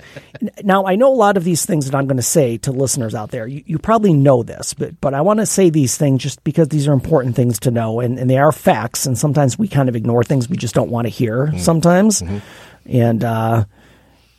Now, 0.64 0.86
I 0.86 0.96
know 0.96 1.12
a 1.12 1.16
lot 1.16 1.36
of 1.38 1.44
these 1.44 1.66
things 1.66 1.90
that 1.90 1.98
I'm 1.98 2.06
going 2.06 2.18
to 2.18 2.24
say 2.24 2.58
to 2.60 2.72
listeners 2.72 3.16
out 3.16 3.32
there. 3.32 3.48
You, 3.48 3.64
you 3.66 3.80
probably 3.80 4.14
know 4.14 4.44
this, 4.44 4.74
but 4.74 5.00
but 5.02 5.14
I 5.14 5.22
want 5.22 5.40
to 5.40 5.46
say 5.46 5.70
these 5.70 5.98
things 5.98 6.22
just 6.22 6.44
because 6.44 6.68
these 6.70 6.88
are 6.88 6.94
important 6.94 7.36
things 7.36 7.60
to 7.62 7.72
know, 7.72 8.00
and, 8.00 8.20
and 8.20 8.30
they 8.30 8.38
are 8.38 8.52
facts. 8.52 9.06
And 9.06 9.18
sometimes 9.18 9.58
we 9.58 9.68
kind 9.68 9.90
of 9.90 9.96
ignore 9.96 10.24
things 10.24 10.48
we 10.48 10.58
just 10.58 10.76
don't 10.76 10.92
want 10.92 11.06
to 11.06 11.10
hear. 11.10 11.52
Sometimes, 11.58 12.22
and 12.86 13.24
uh, 13.24 13.66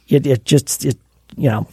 it 0.08 0.26
it 0.26 0.44
just 0.44 0.84
it 0.84 0.98
you 1.36 1.48
know. 1.48 1.66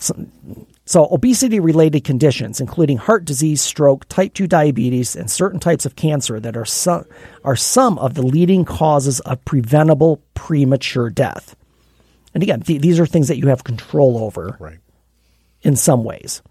So, 0.91 1.05
so 1.05 1.07
obesity 1.09 1.61
related 1.61 2.03
conditions, 2.03 2.59
including 2.59 2.97
heart 2.97 3.23
disease, 3.23 3.61
stroke, 3.61 4.09
type 4.09 4.33
2 4.33 4.45
diabetes, 4.45 5.15
and 5.15 5.31
certain 5.31 5.57
types 5.61 5.85
of 5.85 5.95
cancer 5.95 6.37
that 6.41 6.57
are 6.57 6.65
some, 6.65 7.05
are 7.45 7.55
some 7.55 7.97
of 7.97 8.15
the 8.15 8.21
leading 8.21 8.65
causes 8.65 9.21
of 9.21 9.45
preventable 9.45 10.21
premature 10.33 11.09
death. 11.09 11.55
And 12.33 12.43
again, 12.43 12.59
th- 12.59 12.81
these 12.81 12.99
are 12.99 13.05
things 13.05 13.29
that 13.29 13.37
you 13.37 13.47
have 13.47 13.63
control 13.63 14.17
over 14.17 14.57
right. 14.59 14.79
in 15.61 15.77
some 15.77 16.03
ways. 16.03 16.41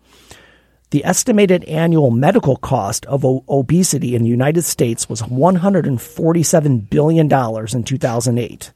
The 0.88 1.04
estimated 1.04 1.64
annual 1.64 2.10
medical 2.10 2.56
cost 2.56 3.04
of 3.04 3.26
o- 3.26 3.44
obesity 3.46 4.14
in 4.14 4.22
the 4.22 4.30
United 4.30 4.62
States 4.62 5.06
was 5.06 5.20
$147 5.20 6.88
billion 6.88 7.30
in 7.30 7.84
2008. 7.84 8.72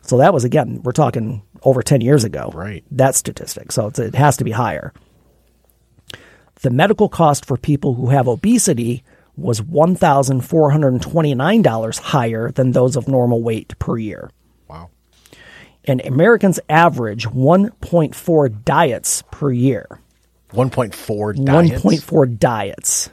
So 0.00 0.16
that 0.16 0.32
was, 0.32 0.44
again, 0.44 0.80
we're 0.82 0.92
talking 0.92 1.42
over 1.62 1.82
10 1.82 2.00
years 2.00 2.24
ago. 2.24 2.50
Right. 2.54 2.82
That 2.90 3.14
statistic. 3.14 3.70
So 3.72 3.88
it's, 3.88 3.98
it 3.98 4.14
has 4.14 4.36
to 4.38 4.44
be 4.44 4.52
higher. 4.52 4.92
The 6.62 6.70
medical 6.70 7.08
cost 7.08 7.44
for 7.44 7.56
people 7.56 7.94
who 7.94 8.10
have 8.10 8.28
obesity 8.28 9.02
was 9.36 9.60
$1,429 9.60 11.98
higher 11.98 12.50
than 12.52 12.70
those 12.72 12.96
of 12.96 13.06
normal 13.08 13.42
weight 13.42 13.78
per 13.78 13.98
year 13.98 14.30
Wow. 14.68 14.88
and 15.84 16.00
Americans 16.06 16.58
average 16.70 17.26
1.4 17.28 18.64
diets 18.64 19.22
per 19.30 19.52
year. 19.52 20.00
1.4 20.52 21.44
diets. 21.44 21.82
1.4 21.82 22.38
diets. 22.38 23.10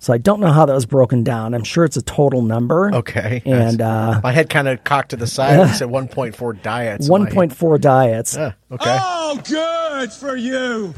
So 0.00 0.12
I 0.12 0.18
don't 0.18 0.38
know 0.40 0.52
how 0.52 0.64
that 0.66 0.72
was 0.74 0.86
broken 0.86 1.24
down. 1.24 1.54
I'm 1.54 1.64
sure 1.64 1.84
it's 1.84 1.96
a 1.96 2.02
total 2.02 2.40
number. 2.42 2.94
Okay. 2.94 3.42
And 3.44 3.80
uh, 3.80 4.20
my 4.22 4.30
head 4.32 4.48
kind 4.48 4.68
of 4.68 4.84
cocked 4.84 5.10
to 5.10 5.16
the 5.16 5.26
side 5.26 5.58
and 5.58 5.70
said 5.70 5.88
1.4 5.90 6.62
diets. 6.62 7.08
1.4 7.08 7.80
diets. 7.80 8.36
"Ah, 8.38 8.54
okay. 8.70 8.98
Oh, 9.00 9.40
good 9.44 10.12
for 10.12 10.36
you. 10.36 10.94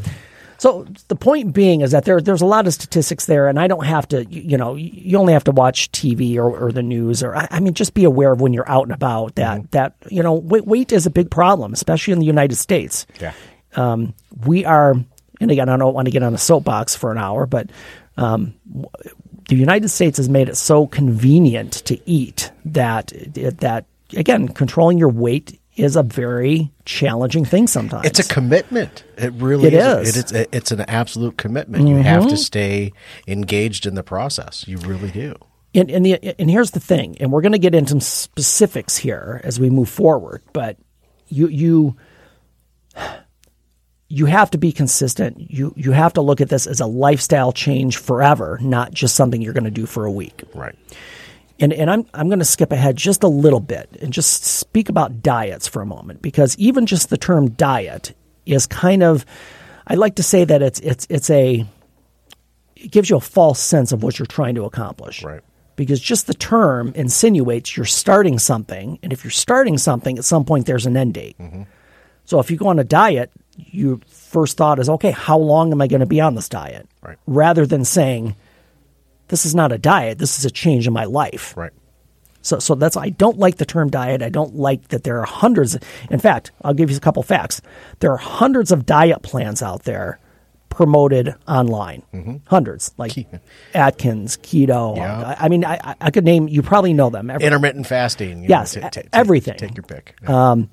So 0.58 0.86
the 1.08 1.16
point 1.16 1.54
being 1.54 1.80
is 1.80 1.92
that 1.92 2.04
there 2.04 2.20
there's 2.20 2.42
a 2.42 2.46
lot 2.46 2.66
of 2.66 2.74
statistics 2.74 3.24
there, 3.24 3.48
and 3.48 3.58
I 3.58 3.66
don't 3.66 3.86
have 3.86 4.06
to. 4.08 4.26
You, 4.26 4.42
you 4.42 4.56
know, 4.58 4.74
you 4.74 4.90
you 4.92 5.16
only 5.18 5.32
have 5.32 5.44
to 5.44 5.52
watch 5.52 5.90
TV 5.92 6.36
or, 6.36 6.50
or 6.54 6.70
the 6.70 6.82
news, 6.82 7.22
or 7.22 7.34
I, 7.34 7.48
I 7.50 7.60
mean, 7.60 7.72
just 7.72 7.94
be 7.94 8.04
aware 8.04 8.30
of 8.32 8.42
when 8.42 8.52
you're 8.52 8.68
out 8.68 8.82
and 8.82 8.92
about 8.92 9.36
that 9.36 9.70
that 9.70 9.94
you 10.10 10.22
know 10.22 10.34
weight, 10.34 10.66
weight 10.66 10.92
is 10.92 11.06
a 11.06 11.10
big 11.10 11.30
problem, 11.30 11.72
especially 11.72 12.12
in 12.12 12.18
the 12.18 12.26
United 12.26 12.56
States. 12.56 13.06
Yeah. 13.18 13.32
um, 13.76 14.12
we 14.44 14.66
are, 14.66 14.94
and 15.40 15.50
again, 15.50 15.70
I 15.70 15.78
don't 15.78 15.94
want 15.94 16.04
to 16.08 16.12
get 16.12 16.22
on 16.22 16.34
a 16.34 16.38
soapbox 16.38 16.94
for 16.94 17.10
an 17.10 17.16
hour, 17.16 17.46
but 17.46 17.70
um, 18.20 18.54
the 19.48 19.56
United 19.56 19.88
States 19.88 20.18
has 20.18 20.28
made 20.28 20.48
it 20.48 20.56
so 20.56 20.86
convenient 20.86 21.72
to 21.86 21.98
eat 22.08 22.52
that 22.64 23.12
that 23.58 23.86
again, 24.16 24.48
controlling 24.48 24.98
your 24.98 25.08
weight 25.08 25.58
is 25.76 25.96
a 25.96 26.02
very 26.02 26.70
challenging 26.84 27.44
thing 27.44 27.66
sometimes. 27.66 28.04
It's 28.06 28.18
a 28.18 28.24
commitment. 28.28 29.04
It 29.16 29.32
really 29.34 29.68
It 29.68 29.74
is. 29.74 30.08
is. 30.08 30.16
It 30.16 30.32
is. 30.32 30.46
It's 30.52 30.70
an 30.72 30.80
absolute 30.82 31.36
commitment. 31.38 31.88
You 31.88 31.96
have 31.96 32.28
to 32.28 32.36
stay 32.36 32.92
engaged 33.26 33.86
in 33.86 33.94
the 33.94 34.02
process. 34.02 34.66
You 34.68 34.78
really 34.78 35.10
do. 35.10 35.34
and 35.74 35.90
and 35.90 36.04
the 36.04 36.40
and 36.40 36.50
here's 36.50 36.72
the 36.72 36.80
thing, 36.80 37.16
and 37.20 37.32
we're 37.32 37.40
going 37.42 37.52
to 37.52 37.58
get 37.58 37.74
into 37.74 37.90
some 37.90 38.00
specifics 38.00 38.96
here 38.96 39.40
as 39.44 39.58
we 39.60 39.70
move 39.70 39.88
forward. 39.88 40.42
But 40.52 40.76
you 41.28 41.48
you 41.48 41.96
you 44.12 44.26
have 44.26 44.50
to 44.50 44.58
be 44.58 44.72
consistent. 44.72 45.50
You 45.50 45.72
you 45.76 45.92
have 45.92 46.12
to 46.14 46.20
look 46.20 46.40
at 46.40 46.48
this 46.48 46.66
as 46.66 46.80
a 46.80 46.86
lifestyle 46.86 47.52
change 47.52 47.96
forever, 47.96 48.58
not 48.60 48.92
just 48.92 49.14
something 49.14 49.40
you're 49.40 49.54
going 49.54 49.64
to 49.64 49.70
do 49.70 49.86
for 49.86 50.04
a 50.04 50.10
week. 50.10 50.42
Right. 50.52 50.76
and, 51.60 51.72
and 51.72 51.90
I'm, 51.90 52.06
I'm 52.14 52.28
going 52.28 52.38
to 52.38 52.44
skip 52.44 52.72
ahead 52.72 52.96
just 52.96 53.22
a 53.22 53.28
little 53.28 53.60
bit 53.60 53.98
and 54.00 54.12
just 54.12 54.44
speak 54.44 54.88
about 54.88 55.22
diets 55.22 55.68
for 55.68 55.82
a 55.82 55.86
moment 55.86 56.22
because 56.22 56.56
even 56.58 56.86
just 56.86 57.10
the 57.10 57.18
term 57.18 57.50
diet 57.50 58.14
is 58.46 58.66
kind 58.66 59.02
of, 59.02 59.26
I 59.86 59.94
like 59.94 60.16
to 60.16 60.22
say 60.22 60.44
that 60.44 60.62
it's, 60.62 60.80
it's, 60.80 61.06
it's 61.10 61.28
a, 61.28 61.66
it 62.76 62.90
gives 62.90 63.10
you 63.10 63.16
a 63.16 63.20
false 63.20 63.60
sense 63.60 63.92
of 63.92 64.02
what 64.02 64.18
you're 64.18 64.26
trying 64.26 64.54
to 64.54 64.64
accomplish. 64.64 65.22
Right. 65.22 65.42
Because 65.76 66.00
just 66.00 66.26
the 66.26 66.34
term 66.34 66.92
insinuates 66.94 67.76
you're 67.76 67.86
starting 67.86 68.38
something. 68.38 68.98
And 69.02 69.12
if 69.12 69.22
you're 69.22 69.30
starting 69.30 69.76
something, 69.76 70.18
at 70.18 70.24
some 70.24 70.44
point 70.44 70.66
there's 70.66 70.86
an 70.86 70.96
end 70.96 71.14
date. 71.14 71.36
Mm-hmm. 71.38 71.62
So 72.24 72.38
if 72.40 72.50
you 72.50 72.56
go 72.56 72.68
on 72.68 72.78
a 72.78 72.84
diet, 72.84 73.30
your 73.70 73.98
first 74.08 74.56
thought 74.56 74.78
is, 74.78 74.88
okay, 74.88 75.10
how 75.10 75.38
long 75.38 75.72
am 75.72 75.80
I 75.80 75.86
going 75.86 76.00
to 76.00 76.06
be 76.06 76.20
on 76.20 76.34
this 76.34 76.48
diet? 76.48 76.88
Right. 77.02 77.16
Rather 77.26 77.66
than 77.66 77.84
saying, 77.84 78.36
this 79.28 79.44
is 79.46 79.54
not 79.54 79.72
a 79.72 79.78
diet, 79.78 80.18
this 80.18 80.38
is 80.38 80.44
a 80.44 80.50
change 80.50 80.86
in 80.86 80.92
my 80.92 81.04
life. 81.04 81.56
Right. 81.56 81.72
So, 82.42 82.58
so 82.58 82.74
that's 82.74 82.96
I 82.96 83.10
don't 83.10 83.38
like 83.38 83.56
the 83.58 83.66
term 83.66 83.90
diet. 83.90 84.22
I 84.22 84.30
don't 84.30 84.54
like 84.56 84.88
that 84.88 85.04
there 85.04 85.20
are 85.20 85.26
hundreds. 85.26 85.76
In 86.10 86.18
fact, 86.18 86.52
I'll 86.62 86.72
give 86.74 86.90
you 86.90 86.96
a 86.96 87.00
couple 87.00 87.22
facts. 87.22 87.60
There 87.98 88.10
are 88.12 88.16
hundreds 88.16 88.72
of 88.72 88.86
diet 88.86 89.22
plans 89.22 89.62
out 89.62 89.82
there 89.84 90.18
promoted 90.70 91.34
online. 91.46 92.02
Mm-hmm. 92.14 92.36
Hundreds, 92.46 92.94
like 92.96 93.12
Atkins, 93.74 94.36
keto. 94.38 94.96
Yeah. 94.96 95.34
I, 95.38 95.44
I 95.44 95.48
mean, 95.48 95.64
I, 95.66 95.94
I- 96.00 96.10
could 96.10 96.24
name. 96.24 96.48
You 96.48 96.62
probably 96.62 96.94
know 96.94 97.10
them. 97.10 97.28
Every- 97.28 97.44
Intermittent 97.46 97.86
fasting. 97.86 98.42
you 98.44 98.48
Yes, 98.48 98.76
e- 98.76 98.80
ta- 98.80 98.88
ta- 98.88 99.02
everything. 99.12 99.56
Take 99.58 99.76
your 99.76 99.82
pick. 99.84 100.14
Um, 100.28 100.70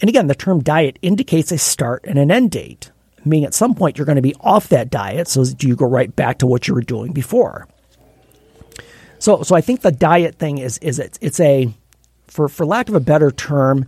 and 0.00 0.08
again, 0.08 0.26
the 0.26 0.34
term 0.34 0.62
diet 0.62 0.98
indicates 1.02 1.50
a 1.52 1.58
start 1.58 2.04
and 2.06 2.18
an 2.18 2.30
end 2.30 2.50
date. 2.50 2.90
Meaning, 3.24 3.46
at 3.46 3.54
some 3.54 3.74
point 3.74 3.98
you're 3.98 4.06
going 4.06 4.16
to 4.16 4.22
be 4.22 4.34
off 4.40 4.68
that 4.68 4.90
diet. 4.90 5.28
So, 5.28 5.44
do 5.44 5.66
you 5.66 5.76
go 5.76 5.86
right 5.86 6.14
back 6.14 6.38
to 6.38 6.46
what 6.46 6.68
you 6.68 6.74
were 6.74 6.82
doing 6.82 7.12
before? 7.12 7.66
So, 9.18 9.42
so 9.42 9.56
I 9.56 9.60
think 9.60 9.80
the 9.80 9.90
diet 9.90 10.36
thing 10.36 10.58
is 10.58 10.78
is 10.78 10.98
it's, 10.98 11.18
it's 11.20 11.40
a, 11.40 11.68
for 12.28 12.48
for 12.48 12.64
lack 12.64 12.88
of 12.88 12.94
a 12.94 13.00
better 13.00 13.30
term, 13.32 13.86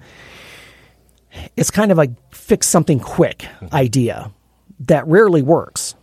it's 1.57 1.71
kind 1.71 1.93
of 1.93 1.99
a 1.99 2.09
fix 2.33 2.67
something 2.67 2.99
quick 2.99 3.39
mm-hmm. 3.39 3.75
idea 3.75 4.33
that 4.81 5.07
rarely 5.07 5.43
works. 5.43 5.95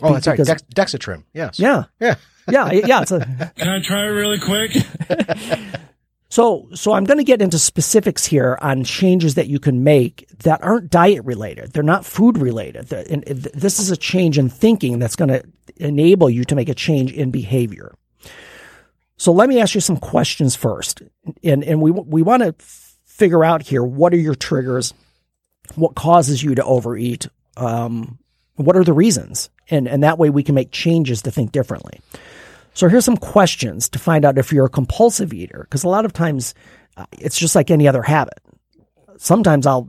oh, 0.00 0.14
that's 0.14 0.26
right. 0.26 0.36
because- 0.36 0.48
Dex- 0.48 0.94
Dexatrim. 0.94 1.24
Yes. 1.34 1.58
Yeah, 1.58 1.84
Yeah. 2.00 2.14
yeah, 2.50 2.72
yeah. 2.72 3.02
It's 3.02 3.12
a, 3.12 3.52
Can 3.56 3.68
I 3.68 3.82
try 3.82 4.04
it 4.04 4.10
really 4.10 4.38
quick? 4.38 4.72
So, 6.32 6.66
so 6.72 6.94
I'm 6.94 7.04
going 7.04 7.18
to 7.18 7.24
get 7.24 7.42
into 7.42 7.58
specifics 7.58 8.24
here 8.24 8.58
on 8.62 8.84
changes 8.84 9.34
that 9.34 9.48
you 9.48 9.60
can 9.60 9.84
make 9.84 10.26
that 10.44 10.64
aren't 10.64 10.88
diet 10.88 11.22
related. 11.26 11.74
They're 11.74 11.82
not 11.82 12.06
food 12.06 12.38
related. 12.38 12.90
And 12.90 13.22
this 13.24 13.78
is 13.78 13.90
a 13.90 13.98
change 13.98 14.38
in 14.38 14.48
thinking 14.48 14.98
that's 14.98 15.14
going 15.14 15.28
to 15.28 15.42
enable 15.76 16.30
you 16.30 16.44
to 16.44 16.54
make 16.54 16.70
a 16.70 16.74
change 16.74 17.12
in 17.12 17.32
behavior. 17.32 17.94
So 19.18 19.30
let 19.30 19.46
me 19.46 19.60
ask 19.60 19.74
you 19.74 19.82
some 19.82 19.98
questions 19.98 20.56
first. 20.56 21.02
And, 21.44 21.62
and 21.64 21.82
we, 21.82 21.90
we 21.90 22.22
want 22.22 22.42
to 22.44 22.54
figure 23.04 23.44
out 23.44 23.60
here, 23.60 23.84
what 23.84 24.14
are 24.14 24.18
your 24.18 24.34
triggers? 24.34 24.94
What 25.74 25.94
causes 25.94 26.42
you 26.42 26.54
to 26.54 26.64
overeat? 26.64 27.28
Um, 27.58 28.18
what 28.54 28.74
are 28.74 28.84
the 28.84 28.94
reasons? 28.94 29.50
And, 29.68 29.86
and 29.86 30.02
that 30.02 30.16
way 30.16 30.30
we 30.30 30.44
can 30.44 30.54
make 30.54 30.70
changes 30.70 31.20
to 31.22 31.30
think 31.30 31.52
differently. 31.52 32.00
So 32.74 32.88
here's 32.88 33.04
some 33.04 33.16
questions 33.16 33.88
to 33.90 33.98
find 33.98 34.24
out 34.24 34.38
if 34.38 34.52
you're 34.52 34.64
a 34.66 34.70
compulsive 34.70 35.32
eater, 35.32 35.60
because 35.68 35.84
a 35.84 35.88
lot 35.88 36.04
of 36.04 36.12
times 36.12 36.54
uh, 36.96 37.06
it's 37.12 37.38
just 37.38 37.54
like 37.54 37.70
any 37.70 37.86
other 37.86 38.02
habit. 38.02 38.38
Sometimes 39.18 39.66
I'll, 39.66 39.88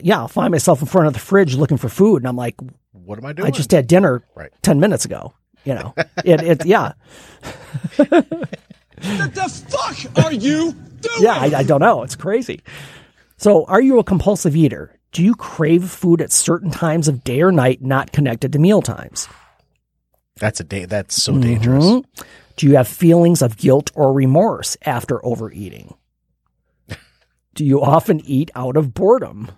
yeah, 0.00 0.18
I'll 0.18 0.28
find 0.28 0.50
myself 0.50 0.80
in 0.80 0.86
front 0.88 1.06
of 1.06 1.12
the 1.12 1.20
fridge 1.20 1.54
looking 1.54 1.76
for 1.76 1.88
food, 1.88 2.18
and 2.22 2.28
I'm 2.28 2.36
like, 2.36 2.56
What 2.92 3.18
am 3.18 3.24
I 3.26 3.32
doing? 3.32 3.46
I 3.46 3.50
just 3.50 3.70
had 3.70 3.86
dinner 3.86 4.22
Right. 4.34 4.50
ten 4.62 4.80
minutes 4.80 5.04
ago. 5.04 5.32
You 5.64 5.74
know, 5.74 5.94
it, 6.24 6.42
it, 6.42 6.66
yeah, 6.66 6.94
what 7.96 8.08
the 9.34 9.64
fuck 9.68 10.24
are 10.24 10.32
you 10.32 10.72
doing? 10.72 11.14
yeah. 11.20 11.34
I, 11.34 11.58
I 11.58 11.62
don't 11.62 11.80
know. 11.80 12.02
It's 12.02 12.16
crazy. 12.16 12.62
So, 13.36 13.64
are 13.66 13.80
you 13.80 13.98
a 14.00 14.04
compulsive 14.04 14.56
eater? 14.56 14.98
Do 15.12 15.22
you 15.22 15.34
crave 15.34 15.84
food 15.88 16.20
at 16.20 16.32
certain 16.32 16.70
times 16.70 17.06
of 17.06 17.22
day 17.22 17.42
or 17.42 17.52
night, 17.52 17.82
not 17.82 18.12
connected 18.12 18.52
to 18.54 18.58
meal 18.58 18.82
times? 18.82 19.28
That's 20.36 20.60
a 20.60 20.64
da- 20.64 20.86
That's 20.86 21.20
so 21.22 21.32
Mm-hmm. 21.32 21.40
dangerous. 21.42 22.02
Do 22.56 22.66
you 22.66 22.76
have 22.76 22.88
feelings 22.88 23.42
of 23.42 23.56
guilt 23.56 23.90
or 23.94 24.12
remorse 24.12 24.76
after 24.84 25.24
overeating? 25.24 25.94
Do 27.54 27.64
you 27.64 27.82
often 27.82 28.20
eat 28.20 28.50
out 28.54 28.76
of 28.76 28.94
boredom? 28.94 29.50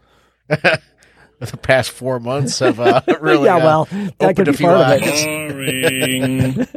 The 1.40 1.56
past 1.58 1.90
four 1.90 2.20
months 2.20 2.60
have 2.60 2.78
uh, 2.80 3.02
really. 3.20 3.46
yeah, 3.46 3.56
uh, 3.56 3.58
well, 3.58 3.88
that 4.18 4.36
could 4.36 4.48
a 4.48 4.52
be 4.52 4.56
few 4.56 4.66
part 4.66 4.80
of 4.80 5.02
it. 5.02 6.68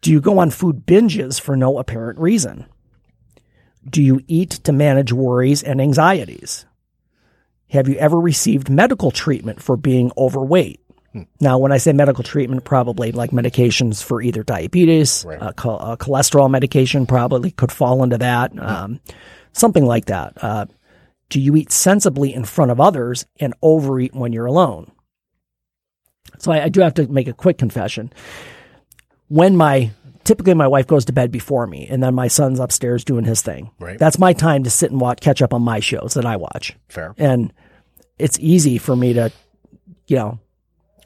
Do 0.00 0.10
you 0.10 0.20
go 0.20 0.38
on 0.38 0.50
food 0.50 0.84
binges 0.86 1.38
for 1.40 1.54
no 1.54 1.78
apparent 1.78 2.18
reason? 2.18 2.64
Do 3.88 4.02
you 4.02 4.20
eat 4.26 4.50
to 4.50 4.72
manage 4.72 5.12
worries 5.12 5.62
and 5.62 5.80
anxieties? 5.80 6.64
Have 7.70 7.88
you 7.88 7.94
ever 7.96 8.18
received 8.18 8.68
medical 8.70 9.10
treatment 9.12 9.62
for 9.62 9.76
being 9.76 10.10
overweight? 10.16 10.80
Now, 11.40 11.58
when 11.58 11.72
I 11.72 11.78
say 11.78 11.92
medical 11.92 12.22
treatment, 12.24 12.64
probably 12.64 13.12
like 13.12 13.30
medications 13.30 14.02
for 14.02 14.20
either 14.22 14.42
diabetes, 14.42 15.24
Right. 15.26 15.40
uh, 15.40 15.52
cho- 15.60 15.76
uh, 15.76 15.96
cholesterol 15.96 16.50
medication 16.50 17.06
probably 17.06 17.50
could 17.50 17.72
fall 17.72 18.02
into 18.02 18.18
that, 18.18 18.52
um, 18.58 19.00
something 19.52 19.84
like 19.84 20.06
that. 20.06 20.32
Uh, 20.42 20.66
do 21.30 21.40
you 21.40 21.56
eat 21.56 21.70
sensibly 21.72 22.32
in 22.32 22.44
front 22.44 22.70
of 22.70 22.80
others 22.80 23.26
and 23.40 23.54
overeat 23.62 24.14
when 24.14 24.32
you're 24.32 24.46
alone? 24.46 24.90
So 26.38 26.52
I, 26.52 26.64
I 26.64 26.68
do 26.68 26.80
have 26.80 26.94
to 26.94 27.06
make 27.08 27.28
a 27.28 27.32
quick 27.32 27.58
confession. 27.58 28.12
When 29.28 29.56
my 29.56 29.90
typically 30.24 30.54
my 30.54 30.68
wife 30.68 30.86
goes 30.86 31.06
to 31.06 31.12
bed 31.12 31.30
before 31.30 31.66
me, 31.66 31.86
and 31.88 32.02
then 32.02 32.14
my 32.14 32.28
son's 32.28 32.60
upstairs 32.60 33.02
doing 33.02 33.24
his 33.24 33.40
thing. 33.40 33.70
Right. 33.78 33.98
That's 33.98 34.18
my 34.18 34.34
time 34.34 34.62
to 34.64 34.70
sit 34.70 34.90
and 34.90 35.00
watch, 35.00 35.20
catch 35.20 35.40
up 35.40 35.54
on 35.54 35.62
my 35.62 35.80
shows 35.80 36.12
that 36.14 36.26
I 36.26 36.36
watch, 36.36 36.76
Fair. 36.88 37.14
and 37.16 37.50
it's 38.18 38.38
easy 38.38 38.76
for 38.76 38.94
me 38.94 39.14
to, 39.14 39.32
you 40.06 40.16
know, 40.16 40.38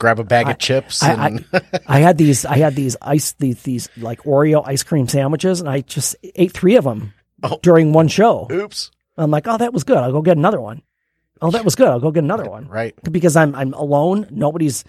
Grab 0.02 0.18
a 0.18 0.24
bag 0.24 0.48
of 0.48 0.58
chips 0.58 1.00
I, 1.02 1.12
and 1.12 1.44
I, 1.52 1.60
I 1.86 1.98
had 2.00 2.18
these 2.18 2.44
I 2.44 2.56
had 2.58 2.74
these 2.74 2.96
ice 3.00 3.32
these, 3.38 3.62
these 3.62 3.88
like 3.96 4.22
Oreo 4.24 4.62
ice 4.66 4.82
cream 4.82 5.06
sandwiches, 5.06 5.60
and 5.60 5.68
I 5.68 5.82
just 5.82 6.16
ate 6.34 6.50
three 6.52 6.74
of 6.76 6.82
them 6.84 7.14
Oh. 7.44 7.58
during 7.62 7.92
one 7.92 8.08
show. 8.08 8.48
oops. 8.50 8.90
I'm 9.16 9.30
like, 9.30 9.46
oh, 9.46 9.56
that 9.58 9.72
was 9.72 9.84
good. 9.84 9.96
I'll 9.98 10.10
go 10.12 10.20
get 10.22 10.36
another 10.36 10.60
one. 10.60 10.82
Oh, 11.40 11.50
that 11.52 11.64
was 11.64 11.74
good. 11.76 11.86
I'll 11.88 12.00
go 12.00 12.10
get 12.10 12.24
another 12.24 12.50
one. 12.50 12.66
Right. 12.66 12.94
Because 13.10 13.36
I'm 13.36 13.54
I'm 13.54 13.72
alone. 13.74 14.26
Nobody's 14.30 14.84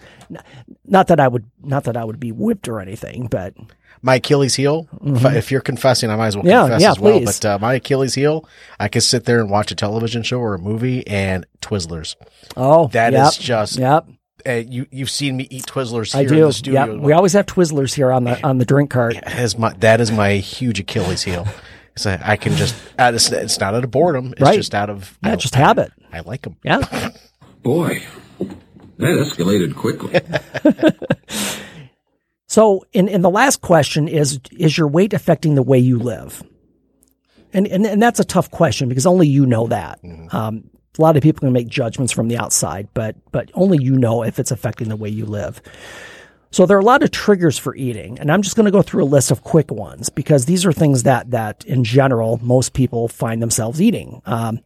not 0.84 1.06
that 1.08 1.20
I 1.20 1.28
would 1.28 1.44
not 1.62 1.84
that 1.84 1.96
I 1.96 2.04
would 2.04 2.18
be 2.20 2.32
whipped 2.32 2.68
or 2.68 2.80
anything, 2.80 3.26
but 3.28 3.54
My 4.02 4.16
Achilles 4.16 4.54
heel. 4.54 4.88
If, 5.02 5.24
if 5.24 5.50
you're 5.50 5.60
confessing, 5.60 6.10
I 6.10 6.16
might 6.16 6.28
as 6.28 6.36
well 6.36 6.44
Mm-hmm. 6.44 6.50
Yeah, 6.50 6.62
confess 6.62 6.82
yeah, 6.82 6.90
as 6.90 6.98
well. 7.00 7.18
please. 7.18 7.38
But 7.40 7.44
uh, 7.44 7.58
my 7.60 7.74
Achilles 7.74 8.14
heel, 8.14 8.48
I 8.80 8.88
could 8.88 9.02
sit 9.02 9.24
there 9.24 9.40
and 9.40 9.50
watch 9.50 9.70
a 9.70 9.74
television 9.74 10.22
show 10.24 10.38
or 10.40 10.54
a 10.54 10.58
movie 10.58 11.06
and 11.06 11.46
Twizzlers. 11.60 12.14
oh, 12.56 12.88
That 12.88 13.12
yep, 13.12 13.28
is 13.28 13.38
just. 13.38 13.78
yep. 13.78 14.06
Uh, 14.46 14.52
you 14.68 14.86
you've 14.90 15.10
seen 15.10 15.36
me 15.36 15.46
eat 15.50 15.64
Twizzlers 15.66 16.14
I 16.14 16.24
do. 16.24 16.34
in 16.34 16.40
the 16.42 16.52
studio. 16.52 16.92
Yep. 16.94 17.00
We 17.02 17.12
always 17.12 17.32
have 17.32 17.46
Twizzlers 17.46 17.94
here 17.94 18.12
on 18.12 18.24
the 18.24 18.42
on 18.46 18.58
the 18.58 18.64
drink 18.64 18.90
cart. 18.90 19.14
That 19.14 19.38
is 19.38 19.56
my 19.58 19.72
that 19.74 20.00
is 20.00 20.10
my 20.12 20.34
huge 20.34 20.80
Achilles 20.80 21.22
heel. 21.22 21.46
So 21.96 22.18
I 22.24 22.36
can 22.36 22.54
just 22.56 22.74
uh, 22.98 23.12
it's, 23.14 23.30
it's 23.30 23.60
not 23.60 23.72
out 23.74 23.84
of 23.84 23.90
boredom. 23.92 24.32
It's 24.32 24.40
Right. 24.40 24.56
just 24.56 24.74
out 24.74 24.90
of 24.90 25.16
Yeah, 25.22 25.34
I- 25.34 25.36
just 25.36 25.54
habit. 25.54 25.92
I 26.12 26.20
like 26.20 26.42
them. 26.42 26.56
Yeah. 26.64 26.80
Boy, 27.62 28.02
that 28.40 28.48
escalated 28.98 29.76
quickly. 29.76 30.20
So, 32.46 32.84
in, 32.92 33.08
in 33.08 33.22
the 33.22 33.30
last 33.30 33.62
question 33.62 34.06
is 34.06 34.38
is 34.52 34.76
your 34.78 34.86
weight 34.86 35.12
affecting 35.12 35.54
the 35.54 35.62
way 35.62 35.78
you 35.78 35.98
live? 35.98 36.42
And 37.52 37.66
and, 37.66 37.84
and 37.86 38.02
that's 38.02 38.20
a 38.20 38.24
tough 38.24 38.50
question 38.50 38.88
because 38.88 39.06
only 39.06 39.26
you 39.26 39.46
know 39.46 39.66
that. 39.68 39.98
Um, 40.30 40.70
a 40.98 41.02
lot 41.02 41.16
of 41.16 41.22
people 41.22 41.40
can 41.40 41.52
make 41.52 41.68
judgments 41.68 42.12
from 42.12 42.28
the 42.28 42.38
outside, 42.38 42.88
but 42.94 43.16
but 43.32 43.50
only 43.54 43.82
you 43.82 43.96
know 43.96 44.22
if 44.22 44.38
it's 44.38 44.50
affecting 44.50 44.88
the 44.88 44.96
way 44.96 45.08
you 45.08 45.26
live. 45.26 45.60
So 46.50 46.66
there 46.66 46.76
are 46.76 46.80
a 46.80 46.84
lot 46.84 47.02
of 47.02 47.10
triggers 47.10 47.58
for 47.58 47.74
eating, 47.74 48.18
and 48.20 48.30
I'm 48.30 48.42
just 48.42 48.54
going 48.54 48.66
to 48.66 48.70
go 48.70 48.82
through 48.82 49.02
a 49.02 49.06
list 49.06 49.32
of 49.32 49.42
quick 49.42 49.72
ones 49.72 50.08
because 50.08 50.46
these 50.46 50.64
are 50.64 50.72
things 50.72 51.02
that 51.02 51.32
that 51.32 51.64
in 51.64 51.82
general 51.82 52.38
most 52.42 52.74
people 52.74 53.08
find 53.08 53.42
themselves 53.42 53.82
eating. 53.82 54.22
Um, 54.24 54.60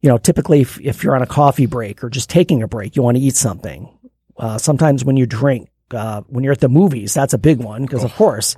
you 0.00 0.08
know, 0.08 0.18
typically 0.18 0.60
if, 0.60 0.80
if 0.80 1.02
you're 1.02 1.16
on 1.16 1.22
a 1.22 1.26
coffee 1.26 1.66
break 1.66 2.04
or 2.04 2.08
just 2.08 2.30
taking 2.30 2.62
a 2.62 2.68
break, 2.68 2.94
you 2.94 3.02
want 3.02 3.16
to 3.16 3.22
eat 3.22 3.34
something. 3.34 3.88
Uh, 4.36 4.58
sometimes 4.58 5.04
when 5.04 5.16
you 5.16 5.26
drink, 5.26 5.68
uh, 5.90 6.22
when 6.28 6.44
you're 6.44 6.52
at 6.52 6.60
the 6.60 6.68
movies, 6.68 7.14
that's 7.14 7.34
a 7.34 7.38
big 7.38 7.58
one 7.58 7.82
because 7.82 8.04
of 8.04 8.14
course 8.14 8.56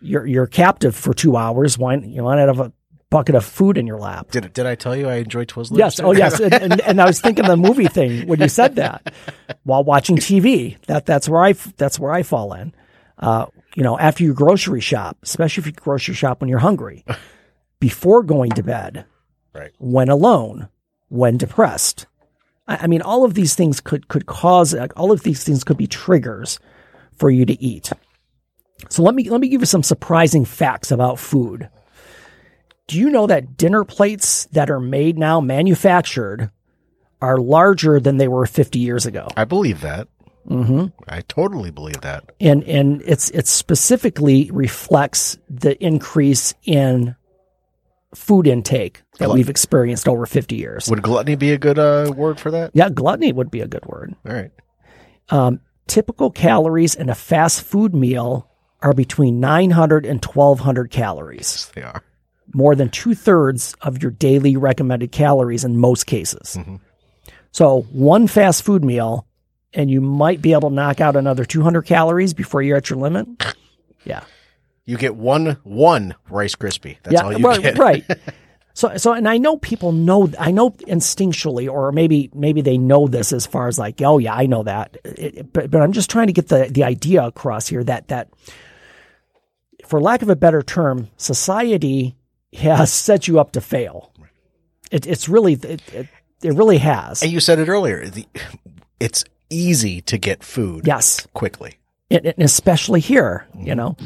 you're 0.00 0.26
you're 0.26 0.46
captive 0.46 0.94
for 0.94 1.14
two 1.14 1.36
hours. 1.36 1.78
Why 1.78 1.94
you 1.96 2.22
want 2.22 2.38
to 2.38 2.46
have 2.46 2.60
a 2.60 2.72
bucket 3.10 3.34
of 3.34 3.44
food 3.44 3.78
in 3.78 3.86
your 3.86 3.98
lap? 3.98 4.30
Did 4.30 4.52
did 4.52 4.66
I 4.66 4.74
tell 4.74 4.96
you 4.96 5.08
I 5.08 5.16
enjoy 5.16 5.44
Twizzlers? 5.44 5.78
Yes. 5.78 5.96
too? 5.96 6.04
Oh, 6.04 6.12
yes. 6.12 6.40
And, 6.40 6.52
and, 6.54 6.80
and 6.80 7.00
I 7.00 7.06
was 7.06 7.20
thinking 7.20 7.44
the 7.46 7.56
movie 7.56 7.88
thing 7.88 8.26
when 8.26 8.40
you 8.40 8.48
said 8.48 8.76
that 8.76 9.14
while 9.64 9.84
watching 9.84 10.16
TV. 10.16 10.76
That 10.86 11.06
that's 11.06 11.28
where 11.28 11.42
I 11.44 11.52
that's 11.76 11.98
where 11.98 12.12
I 12.12 12.22
fall 12.22 12.52
in. 12.54 12.74
Uh, 13.18 13.46
you 13.74 13.82
know, 13.82 13.98
after 13.98 14.24
you 14.24 14.34
grocery 14.34 14.80
shop, 14.80 15.16
especially 15.22 15.62
if 15.62 15.66
you 15.66 15.72
grocery 15.72 16.14
shop 16.14 16.40
when 16.40 16.48
you're 16.48 16.58
hungry, 16.58 17.04
before 17.80 18.22
going 18.22 18.50
to 18.52 18.62
bed, 18.62 19.04
Right. 19.54 19.72
when 19.78 20.08
alone, 20.08 20.68
when 21.08 21.36
depressed. 21.36 22.06
I, 22.68 22.76
I 22.82 22.86
mean, 22.86 23.02
all 23.02 23.24
of 23.24 23.34
these 23.34 23.54
things 23.54 23.80
could 23.80 24.08
could 24.08 24.26
cause 24.26 24.74
all 24.96 25.12
of 25.12 25.22
these 25.22 25.44
things 25.44 25.64
could 25.64 25.76
be 25.76 25.86
triggers 25.86 26.58
for 27.16 27.30
you 27.30 27.46
to 27.46 27.62
eat. 27.62 27.90
So 28.90 29.02
let 29.02 29.14
me 29.14 29.30
let 29.30 29.40
me 29.40 29.48
give 29.48 29.62
you 29.62 29.66
some 29.66 29.82
surprising 29.82 30.44
facts 30.44 30.90
about 30.90 31.18
food. 31.18 31.68
Do 32.86 32.98
you 32.98 33.10
know 33.10 33.26
that 33.26 33.56
dinner 33.56 33.84
plates 33.84 34.46
that 34.46 34.70
are 34.70 34.80
made 34.80 35.18
now, 35.18 35.40
manufactured, 35.40 36.50
are 37.20 37.38
larger 37.38 37.98
than 37.98 38.18
they 38.18 38.28
were 38.28 38.46
50 38.46 38.78
years 38.78 39.06
ago? 39.06 39.28
I 39.36 39.44
believe 39.44 39.80
that. 39.80 40.08
Mm-hmm. 40.48 40.86
I 41.08 41.22
totally 41.22 41.72
believe 41.72 42.02
that. 42.02 42.30
And 42.40 42.62
and 42.64 43.02
it's 43.02 43.30
it 43.30 43.48
specifically 43.48 44.48
reflects 44.52 45.36
the 45.50 45.82
increase 45.84 46.54
in 46.62 47.16
food 48.14 48.46
intake 48.46 49.02
that 49.18 49.30
we've 49.30 49.48
experienced 49.48 50.06
over 50.06 50.24
50 50.24 50.54
years. 50.54 50.88
Would 50.88 51.02
gluttony 51.02 51.34
be 51.34 51.50
a 51.52 51.58
good 51.58 51.78
uh, 51.78 52.12
word 52.16 52.38
for 52.38 52.52
that? 52.52 52.70
Yeah, 52.74 52.90
gluttony 52.90 53.32
would 53.32 53.50
be 53.50 53.60
a 53.60 53.66
good 53.66 53.84
word. 53.86 54.14
All 54.24 54.32
right. 54.32 54.52
Um, 55.30 55.60
typical 55.88 56.30
calories 56.30 56.94
in 56.94 57.08
a 57.08 57.14
fast 57.14 57.62
food 57.62 57.94
meal 57.94 58.48
are 58.82 58.92
between 58.92 59.40
900 59.40 60.06
and 60.06 60.24
1200 60.24 60.90
calories. 60.90 61.38
Yes, 61.38 61.72
they 61.74 61.82
are. 61.82 62.02
More 62.56 62.74
than 62.74 62.88
two 62.88 63.14
thirds 63.14 63.74
of 63.82 64.02
your 64.02 64.10
daily 64.10 64.56
recommended 64.56 65.12
calories 65.12 65.62
in 65.62 65.76
most 65.76 66.06
cases. 66.06 66.56
Mm-hmm. 66.58 66.76
So 67.52 67.82
one 67.92 68.26
fast 68.28 68.62
food 68.62 68.82
meal, 68.82 69.26
and 69.74 69.90
you 69.90 70.00
might 70.00 70.40
be 70.40 70.54
able 70.54 70.70
to 70.70 70.74
knock 70.74 71.02
out 71.02 71.16
another 71.16 71.44
200 71.44 71.82
calories 71.82 72.32
before 72.32 72.62
you're 72.62 72.78
at 72.78 72.88
your 72.88 72.98
limit. 72.98 73.28
Yeah. 74.04 74.24
You 74.86 74.96
get 74.96 75.16
one 75.16 75.58
one 75.64 76.14
Rice 76.30 76.54
Krispie. 76.54 76.96
That's 77.02 77.12
yeah. 77.12 77.24
all 77.24 77.32
you 77.36 77.44
right. 77.44 77.62
get. 77.62 77.78
right. 77.78 78.04
So, 78.72 78.94
so, 78.98 79.14
and 79.14 79.26
I 79.26 79.38
know 79.38 79.56
people 79.56 79.90
know, 79.92 80.30
I 80.38 80.50
know 80.50 80.68
instinctually, 80.68 81.66
or 81.66 81.92
maybe, 81.92 82.28
maybe 82.34 82.60
they 82.60 82.76
know 82.76 83.08
this 83.08 83.32
as 83.32 83.46
far 83.46 83.68
as 83.68 83.78
like, 83.78 84.02
oh 84.02 84.18
yeah, 84.18 84.34
I 84.34 84.44
know 84.44 84.64
that. 84.64 84.98
It- 85.02 85.50
but, 85.50 85.70
but 85.70 85.80
I'm 85.80 85.92
just 85.92 86.10
trying 86.10 86.26
to 86.26 86.34
get 86.34 86.48
the, 86.48 86.68
the 86.70 86.84
idea 86.84 87.24
across 87.24 87.68
here 87.68 87.82
that, 87.84 88.08
that 88.08 88.28
for 89.86 89.98
lack 89.98 90.20
of 90.20 90.28
a 90.28 90.36
better 90.36 90.62
term, 90.62 91.08
society 91.16 92.15
has 92.54 92.92
set 92.92 93.28
you 93.28 93.38
up 93.40 93.52
to 93.52 93.60
fail. 93.60 94.12
It, 94.90 95.06
it's 95.06 95.28
really, 95.28 95.54
it, 95.54 95.82
it, 95.92 96.06
it 96.42 96.54
really 96.54 96.78
has. 96.78 97.22
And 97.22 97.32
you 97.32 97.40
said 97.40 97.58
it 97.58 97.68
earlier. 97.68 98.06
The, 98.08 98.26
it's 99.00 99.24
easy 99.50 100.00
to 100.02 100.18
get 100.18 100.42
food 100.44 100.86
Yes. 100.86 101.26
quickly. 101.34 101.78
And, 102.10 102.24
and 102.26 102.42
especially 102.42 103.00
here, 103.00 103.46
you 103.58 103.74
know? 103.74 103.96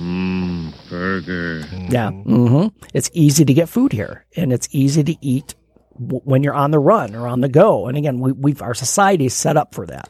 Burger. 0.88 1.64
Yeah. 1.90 2.11
hmm 2.11 2.68
It's 2.94 3.11
easy 3.12 3.44
to 3.44 3.53
get 3.55 3.68
food 3.68 3.92
here 3.92 4.24
and 4.37 4.53
it's 4.53 4.68
easy 4.72 5.05
to 5.05 5.16
eat 5.20 5.55
w- 5.98 6.20
when 6.24 6.42
you're 6.42 6.55
on 6.55 6.70
the 6.70 6.79
run 6.79 7.14
or 7.14 7.26
on 7.29 7.40
the 7.42 7.48
go. 7.48 7.87
And 7.88 7.96
again, 7.98 8.20
we, 8.20 8.33
we've, 8.33 8.62
our 8.62 8.74
society 8.74 9.26
is 9.26 9.35
set 9.35 9.57
up 9.57 9.74
for 9.74 9.87
that. 9.87 10.09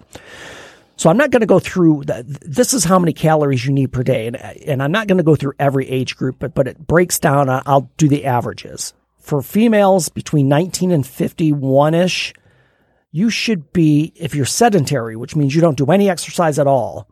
So 1.01 1.09
I'm 1.09 1.17
not 1.17 1.31
going 1.31 1.41
to 1.41 1.47
go 1.47 1.59
through 1.59 2.03
the, 2.05 2.23
this 2.43 2.75
is 2.75 2.85
how 2.85 2.99
many 2.99 3.15
calories 3.15 3.65
you 3.65 3.73
need 3.73 3.91
per 3.91 4.03
day. 4.03 4.27
And, 4.27 4.37
and 4.37 4.83
I'm 4.83 4.93
not 4.93 5.07
going 5.07 5.17
to 5.17 5.25
go 5.25 5.35
through 5.35 5.55
every 5.59 5.89
age 5.89 6.15
group, 6.15 6.37
but, 6.39 6.55
but 6.55 6.69
it 6.69 6.87
breaks 6.87 7.19
down. 7.19 7.49
I- 7.49 7.63
I'll 7.65 7.91
do 7.97 8.07
the 8.07 8.27
averages 8.27 8.93
for 9.19 9.41
females 9.41 10.11
between 10.11 10.47
19 10.49 10.91
and 10.91 11.07
51 11.07 11.95
ish. 11.95 12.35
You 13.13 13.31
should 13.31 13.73
be, 13.73 14.13
if 14.15 14.35
you're 14.35 14.45
sedentary, 14.45 15.17
which 15.17 15.35
means 15.35 15.55
you 15.55 15.63
don't 15.63 15.79
do 15.79 15.87
any 15.87 16.11
exercise 16.11 16.59
at 16.59 16.67
all, 16.67 17.09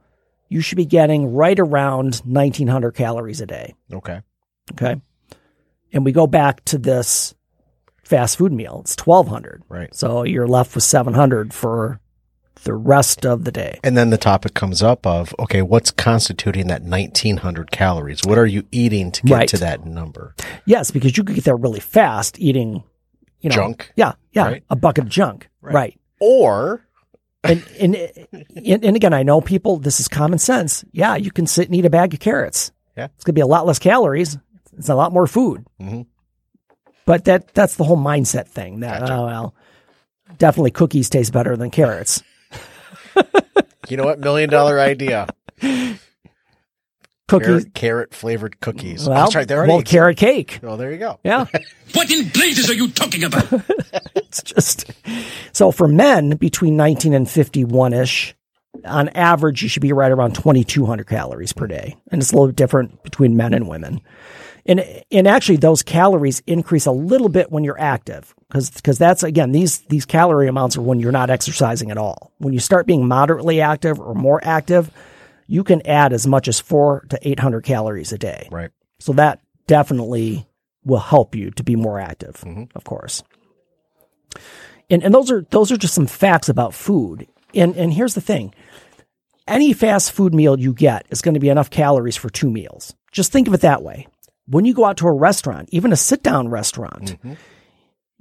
you 0.50 0.60
should 0.60 0.76
be 0.76 0.84
getting 0.84 1.32
right 1.32 1.58
around 1.58 2.16
1900 2.26 2.92
calories 2.92 3.40
a 3.40 3.46
day. 3.46 3.74
Okay. 3.90 4.20
Okay. 4.72 5.00
And 5.94 6.04
we 6.04 6.12
go 6.12 6.26
back 6.26 6.62
to 6.66 6.76
this 6.76 7.34
fast 8.04 8.36
food 8.36 8.52
meal. 8.52 8.82
It's 8.82 8.98
1200. 8.98 9.62
Right. 9.70 9.94
So 9.94 10.24
you're 10.24 10.46
left 10.46 10.74
with 10.74 10.84
700 10.84 11.54
for 11.54 12.02
the 12.64 12.74
rest 12.74 13.24
of 13.26 13.44
the 13.44 13.52
day. 13.52 13.78
And 13.84 13.96
then 13.96 14.10
the 14.10 14.18
topic 14.18 14.54
comes 14.54 14.82
up 14.82 15.06
of, 15.06 15.34
okay, 15.38 15.62
what's 15.62 15.90
constituting 15.90 16.66
that 16.68 16.82
1900 16.82 17.70
calories? 17.70 18.20
What 18.24 18.38
are 18.38 18.46
you 18.46 18.64
eating 18.72 19.10
to 19.12 19.22
get 19.22 19.34
Right. 19.34 19.48
to 19.48 19.58
that 19.58 19.84
number? 19.86 20.34
Yes, 20.66 20.90
because 20.90 21.16
you 21.16 21.24
could 21.24 21.34
get 21.36 21.44
there 21.44 21.56
really 21.56 21.80
fast 21.80 22.38
eating, 22.38 22.82
you 23.40 23.50
know, 23.50 23.56
Junk. 23.56 23.92
Yeah. 23.96 24.12
Yeah. 24.32 24.44
Right. 24.46 24.64
A 24.70 24.76
bucket 24.76 25.04
of 25.04 25.10
junk. 25.10 25.48
Right. 25.60 25.98
Or 26.20 26.82
And, 27.44 27.64
and, 27.80 27.94
and, 28.56 28.84
and 28.84 28.96
again, 28.96 29.12
I 29.12 29.22
know 29.22 29.40
people, 29.40 29.78
this 29.78 30.00
is 30.00 30.08
common 30.08 30.38
sense. 30.38 30.84
Yeah. 30.92 31.16
You 31.16 31.30
can 31.30 31.46
sit 31.46 31.66
and 31.68 31.74
eat 31.76 31.84
a 31.84 31.90
bag 31.90 32.12
of 32.14 32.20
carrots. 32.20 32.72
Yeah. 32.96 33.06
It's 33.14 33.24
going 33.24 33.32
to 33.34 33.38
be 33.38 33.40
a 33.42 33.46
lot 33.46 33.64
less 33.66 33.78
calories. 33.78 34.36
It's 34.76 34.88
a 34.88 34.94
lot 34.94 35.12
more 35.12 35.26
food. 35.26 35.64
Mhm. 35.80 36.06
But 37.06 37.24
that, 37.24 37.54
that's 37.54 37.76
the 37.76 37.84
whole 37.84 37.96
mindset 37.96 38.48
thing 38.48 38.80
that, 38.80 39.08
oh, 39.10 39.24
well, 39.26 39.54
definitely 40.36 40.72
cookies 40.72 41.08
taste 41.08 41.32
better 41.32 41.56
than 41.56 41.70
carrots. 41.70 42.22
You 43.88 43.96
know 43.96 44.04
what? 44.04 44.20
Million 44.20 44.50
dollar 44.50 44.80
idea. 44.80 45.28
Cookies. 47.28 47.46
Carrot, 47.46 47.74
carrot 47.74 48.14
flavored 48.14 48.58
cookies. 48.60 49.06
Well, 49.06 49.18
That's 49.18 49.34
right. 49.34 49.46
There 49.46 49.58
already 49.58 49.72
well, 49.74 49.82
carrot 49.82 50.16
cake. 50.16 50.60
Oh, 50.62 50.78
there 50.78 50.90
you 50.90 50.98
go. 50.98 51.20
Yeah. 51.22 51.44
What 51.94 52.10
in 52.10 52.28
blazes 52.28 52.68
are 52.68 52.74
you 52.74 52.90
talking 52.90 53.24
about? 53.24 53.46
it's 54.14 54.42
just 54.42 54.90
so 55.52 55.72
for 55.72 55.88
men 55.88 56.36
between 56.36 56.76
19 56.76 57.14
and 57.14 57.28
51 57.28 57.94
ish, 57.94 58.34
on 58.84 59.08
average, 59.10 59.62
you 59.62 59.70
should 59.70 59.80
be 59.80 59.94
right 59.94 60.12
around 60.12 60.34
2,200 60.34 61.06
calories 61.06 61.54
per 61.54 61.66
day. 61.66 61.96
And 62.12 62.20
it's 62.20 62.30
a 62.30 62.36
little 62.36 62.52
different 62.52 63.02
between 63.02 63.38
men 63.38 63.54
and 63.54 63.68
women. 63.68 64.02
And, 64.68 64.84
and 65.10 65.26
actually 65.26 65.56
those 65.56 65.82
calories 65.82 66.40
increase 66.46 66.86
a 66.86 66.92
little 66.92 67.30
bit 67.30 67.50
when 67.50 67.64
you're 67.64 67.80
active 67.80 68.34
because, 68.48 68.70
because 68.70 68.98
that's 68.98 69.22
again, 69.22 69.52
these, 69.52 69.78
these 69.88 70.04
calorie 70.04 70.46
amounts 70.46 70.76
are 70.76 70.82
when 70.82 71.00
you're 71.00 71.10
not 71.10 71.30
exercising 71.30 71.90
at 71.90 71.98
all. 71.98 72.32
When 72.38 72.52
you 72.52 72.60
start 72.60 72.86
being 72.86 73.08
moderately 73.08 73.62
active 73.62 73.98
or 73.98 74.14
more 74.14 74.40
active, 74.44 74.90
you 75.46 75.64
can 75.64 75.84
add 75.86 76.12
as 76.12 76.26
much 76.26 76.46
as 76.46 76.60
four 76.60 77.06
to 77.08 77.18
800 77.26 77.64
calories 77.64 78.12
a 78.12 78.18
day. 78.18 78.46
Right. 78.52 78.70
So 79.00 79.14
that 79.14 79.40
definitely 79.66 80.46
will 80.84 80.98
help 80.98 81.34
you 81.34 81.50
to 81.52 81.62
be 81.62 81.76
more 81.76 81.98
active, 81.98 82.36
mm-hmm. 82.42 82.64
of 82.74 82.84
course. 82.84 83.22
And 84.90 85.02
and 85.02 85.14
those 85.14 85.30
are 85.30 85.42
those 85.50 85.70
are 85.70 85.76
just 85.76 85.94
some 85.94 86.06
facts 86.06 86.48
about 86.48 86.74
food. 86.74 87.26
And 87.54 87.76
and 87.76 87.92
here's 87.92 88.14
the 88.14 88.20
thing. 88.20 88.54
Any 89.46 89.72
fast 89.72 90.12
food 90.12 90.34
meal 90.34 90.58
you 90.58 90.74
get 90.74 91.06
is 91.10 91.22
going 91.22 91.34
to 91.34 91.40
be 91.40 91.48
enough 91.48 91.70
calories 91.70 92.16
for 92.16 92.28
two 92.28 92.50
meals. 92.50 92.94
Just 93.12 93.32
think 93.32 93.48
of 93.48 93.54
it 93.54 93.62
that 93.62 93.82
way. 93.82 94.06
When 94.48 94.64
you 94.64 94.74
go 94.74 94.84
out 94.84 94.96
to 94.98 95.06
a 95.06 95.12
restaurant, 95.12 95.68
even 95.72 95.92
a 95.92 95.96
sit 95.96 96.22
down 96.22 96.48
restaurant, 96.48 97.16
mm-hmm. 97.18 97.34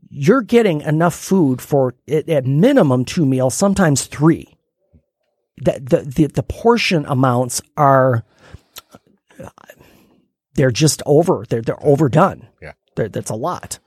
you're 0.09 0.41
getting 0.41 0.81
enough 0.81 1.15
food 1.15 1.61
for 1.61 1.95
at 2.07 2.27
at 2.29 2.45
minimum 2.45 3.05
two 3.05 3.25
meals, 3.25 3.55
sometimes 3.55 4.05
three. 4.05 4.53
The, 5.59 5.79
the, 5.81 6.01
the, 6.03 6.27
the 6.27 6.43
portion 6.43 7.05
amounts 7.05 7.61
are 7.77 8.23
they're 10.53 10.71
just 10.71 11.01
over. 11.05 11.45
They're 11.47 11.61
they're 11.61 11.83
overdone. 11.83 12.47
Yeah. 12.61 12.73
They're, 12.95 13.09
that's 13.09 13.31
a 13.31 13.35
lot. 13.35 13.79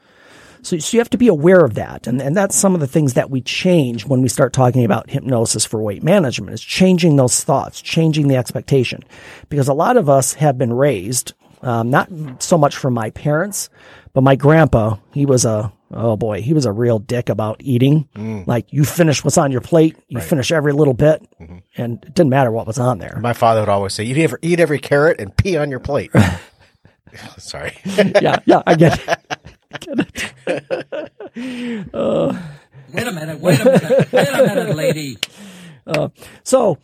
So, 0.62 0.78
so 0.78 0.96
you 0.96 1.00
have 1.00 1.10
to 1.10 1.18
be 1.18 1.28
aware 1.28 1.64
of 1.64 1.74
that, 1.74 2.06
and 2.06 2.20
and 2.20 2.36
that's 2.36 2.56
some 2.56 2.74
of 2.74 2.80
the 2.80 2.86
things 2.86 3.14
that 3.14 3.30
we 3.30 3.40
change 3.40 4.06
when 4.06 4.22
we 4.22 4.28
start 4.28 4.52
talking 4.52 4.84
about 4.84 5.10
hypnosis 5.10 5.64
for 5.64 5.82
weight 5.82 6.02
management. 6.02 6.52
Is 6.52 6.60
changing 6.60 7.16
those 7.16 7.42
thoughts, 7.42 7.80
changing 7.80 8.28
the 8.28 8.36
expectation, 8.36 9.02
because 9.48 9.68
a 9.68 9.74
lot 9.74 9.96
of 9.96 10.08
us 10.08 10.34
have 10.34 10.58
been 10.58 10.72
raised 10.72 11.32
um, 11.62 11.90
not 11.90 12.08
so 12.42 12.56
much 12.58 12.76
from 12.76 12.94
my 12.94 13.10
parents, 13.10 13.70
but 14.12 14.22
my 14.22 14.36
grandpa. 14.36 14.96
He 15.12 15.26
was 15.26 15.44
a 15.44 15.72
oh 15.92 16.16
boy, 16.16 16.42
he 16.42 16.52
was 16.54 16.66
a 16.66 16.72
real 16.72 16.98
dick 16.98 17.28
about 17.28 17.56
eating. 17.60 18.08
Mm. 18.14 18.46
Like 18.46 18.72
you 18.72 18.84
finish 18.84 19.24
what's 19.24 19.38
on 19.38 19.52
your 19.52 19.60
plate, 19.60 19.96
you 20.08 20.20
finish 20.20 20.52
every 20.52 20.72
little 20.72 20.94
bit, 20.94 21.26
mm-hmm. 21.40 21.58
and 21.76 22.04
it 22.04 22.14
didn't 22.14 22.30
matter 22.30 22.50
what 22.50 22.66
was 22.66 22.78
on 22.78 22.98
there. 22.98 23.18
My 23.20 23.32
father 23.32 23.60
would 23.60 23.68
always 23.68 23.94
say, 23.94 24.04
"Eat 24.04 24.18
every, 24.18 24.38
eat 24.42 24.60
every 24.60 24.78
carrot 24.78 25.20
and 25.20 25.36
pee 25.36 25.56
on 25.56 25.70
your 25.70 25.80
plate." 25.80 26.10
Sorry. 27.38 27.76
yeah, 27.84 28.38
yeah, 28.44 28.62
I 28.66 28.74
get 28.74 29.00
it. 29.00 29.18
Uh, 31.94 32.38
wait 32.92 33.06
a 33.06 33.12
minute, 33.12 33.40
wait 33.40 33.60
a 33.60 33.64
minute, 33.64 34.12
wait 34.12 34.28
a 34.28 34.46
minute, 34.46 34.76
lady. 34.76 35.16
Uh, 35.86 36.08
so 36.42 36.78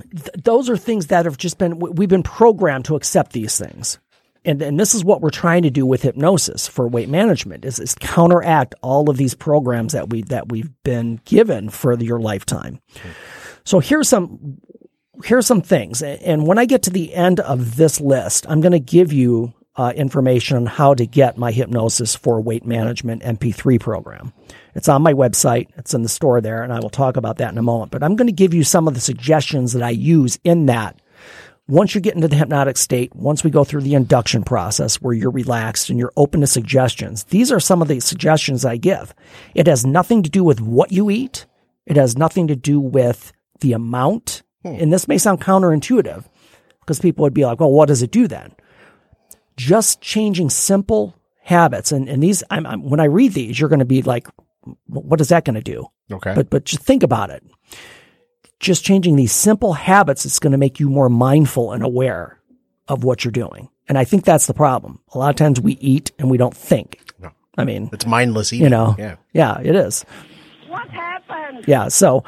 th- 0.00 0.30
those 0.42 0.70
are 0.70 0.76
things 0.76 1.08
that 1.08 1.24
have 1.24 1.36
just 1.36 1.58
been 1.58 1.78
we- 1.78 1.90
we've 1.90 2.08
been 2.08 2.22
programmed 2.22 2.84
to 2.86 2.96
accept 2.96 3.32
these 3.32 3.58
things. 3.58 3.98
And, 4.44 4.60
and 4.60 4.80
this 4.80 4.92
is 4.92 5.04
what 5.04 5.20
we're 5.20 5.30
trying 5.30 5.62
to 5.62 5.70
do 5.70 5.86
with 5.86 6.02
hypnosis 6.02 6.66
for 6.66 6.88
weight 6.88 7.08
management 7.08 7.64
is, 7.64 7.78
is 7.78 7.94
counteract 7.94 8.74
all 8.82 9.08
of 9.08 9.16
these 9.16 9.34
programs 9.34 9.92
that 9.92 10.10
we 10.10 10.22
that 10.22 10.48
we've 10.48 10.70
been 10.82 11.20
given 11.24 11.70
for 11.70 11.96
your 12.00 12.18
lifetime. 12.18 12.80
So 13.64 13.78
here's 13.78 14.08
some 14.08 14.58
here's 15.24 15.46
some 15.46 15.62
things. 15.62 16.02
And 16.02 16.46
when 16.46 16.58
I 16.58 16.64
get 16.64 16.82
to 16.84 16.90
the 16.90 17.14
end 17.14 17.38
of 17.38 17.76
this 17.76 18.00
list, 18.00 18.44
I'm 18.48 18.60
going 18.60 18.72
to 18.72 18.80
give 18.80 19.12
you 19.12 19.54
uh, 19.76 19.92
information 19.96 20.56
on 20.56 20.66
how 20.66 20.94
to 20.94 21.06
get 21.06 21.38
my 21.38 21.50
hypnosis 21.50 22.14
for 22.14 22.40
weight 22.40 22.64
management 22.64 23.22
MP3 23.22 23.80
program. 23.80 24.32
It's 24.74 24.88
on 24.88 25.02
my 25.02 25.14
website. 25.14 25.68
It's 25.76 25.94
in 25.94 26.02
the 26.02 26.08
store 26.08 26.40
there, 26.40 26.62
and 26.62 26.72
I 26.72 26.80
will 26.80 26.90
talk 26.90 27.16
about 27.16 27.38
that 27.38 27.52
in 27.52 27.58
a 27.58 27.62
moment. 27.62 27.90
But 27.90 28.02
I'm 28.02 28.16
going 28.16 28.26
to 28.26 28.32
give 28.32 28.54
you 28.54 28.64
some 28.64 28.86
of 28.86 28.94
the 28.94 29.00
suggestions 29.00 29.72
that 29.72 29.82
I 29.82 29.90
use 29.90 30.38
in 30.44 30.66
that. 30.66 31.00
Once 31.68 31.94
you 31.94 32.00
get 32.00 32.14
into 32.14 32.28
the 32.28 32.36
hypnotic 32.36 32.76
state, 32.76 33.14
once 33.14 33.44
we 33.44 33.50
go 33.50 33.64
through 33.64 33.80
the 33.80 33.94
induction 33.94 34.42
process 34.42 34.96
where 35.00 35.14
you're 35.14 35.30
relaxed 35.30 35.88
and 35.88 35.98
you're 35.98 36.12
open 36.16 36.40
to 36.40 36.46
suggestions, 36.46 37.24
these 37.24 37.52
are 37.52 37.60
some 37.60 37.80
of 37.80 37.88
the 37.88 38.00
suggestions 38.00 38.64
I 38.64 38.76
give. 38.76 39.14
It 39.54 39.68
has 39.68 39.86
nothing 39.86 40.22
to 40.24 40.30
do 40.30 40.44
with 40.44 40.60
what 40.60 40.92
you 40.92 41.08
eat. 41.08 41.46
It 41.86 41.96
has 41.96 42.18
nothing 42.18 42.48
to 42.48 42.56
do 42.56 42.80
with 42.80 43.32
the 43.60 43.72
amount. 43.72 44.42
And 44.64 44.92
this 44.92 45.08
may 45.08 45.18
sound 45.18 45.40
counterintuitive. 45.40 46.24
because 46.80 46.98
people 46.98 47.22
would 47.22 47.34
be 47.34 47.44
like, 47.44 47.60
well, 47.60 47.70
what 47.70 47.86
does 47.86 48.02
it 48.02 48.10
do 48.10 48.26
then? 48.26 48.52
Just 49.56 50.00
changing 50.00 50.50
simple 50.50 51.14
habits. 51.42 51.92
And, 51.92 52.08
and 52.08 52.22
these, 52.22 52.42
I'm, 52.50 52.66
I'm, 52.66 52.82
when 52.82 53.00
I 53.00 53.04
read 53.04 53.32
these, 53.32 53.58
you're 53.58 53.68
going 53.68 53.78
to 53.80 53.84
be 53.84 54.02
like, 54.02 54.28
what 54.86 55.20
is 55.20 55.28
that 55.30 55.44
going 55.44 55.54
to 55.54 55.60
do? 55.62 55.86
Okay. 56.10 56.34
But, 56.34 56.50
but 56.50 56.64
just 56.64 56.82
think 56.82 57.02
about 57.02 57.30
it. 57.30 57.42
Just 58.60 58.84
changing 58.84 59.16
these 59.16 59.32
simple 59.32 59.72
habits 59.72 60.24
is 60.24 60.38
going 60.38 60.52
to 60.52 60.58
make 60.58 60.78
you 60.78 60.88
more 60.88 61.08
mindful 61.08 61.72
and 61.72 61.82
aware 61.82 62.38
of 62.88 63.02
what 63.02 63.24
you're 63.24 63.32
doing. 63.32 63.68
And 63.88 63.98
I 63.98 64.04
think 64.04 64.24
that's 64.24 64.46
the 64.46 64.54
problem. 64.54 65.00
A 65.14 65.18
lot 65.18 65.30
of 65.30 65.36
times 65.36 65.60
we 65.60 65.72
eat 65.74 66.12
and 66.18 66.30
we 66.30 66.36
don't 66.38 66.56
think. 66.56 67.00
No. 67.20 67.30
I 67.58 67.64
mean, 67.64 67.90
it's 67.92 68.06
mindless 68.06 68.52
eating. 68.52 68.64
you 68.64 68.70
know, 68.70 68.94
Yeah. 68.98 69.16
yeah, 69.32 69.58
it 69.60 69.74
is. 69.74 70.04
What 70.68 70.88
happened? 70.88 71.64
Yeah. 71.66 71.88
So 71.88 72.24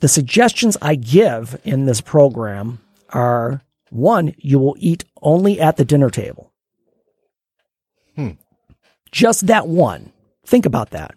the 0.00 0.08
suggestions 0.08 0.76
I 0.82 0.94
give 0.94 1.58
in 1.64 1.86
this 1.86 2.00
program 2.02 2.78
are 3.08 3.62
one, 3.90 4.34
you 4.38 4.58
will 4.58 4.76
eat 4.78 5.04
only 5.20 5.60
at 5.60 5.76
the 5.76 5.84
dinner 5.84 6.10
table. 6.10 6.52
Hmm. 8.16 8.30
Just 9.12 9.46
that 9.46 9.66
one. 9.68 10.12
Think 10.44 10.66
about 10.66 10.90
that. 10.90 11.14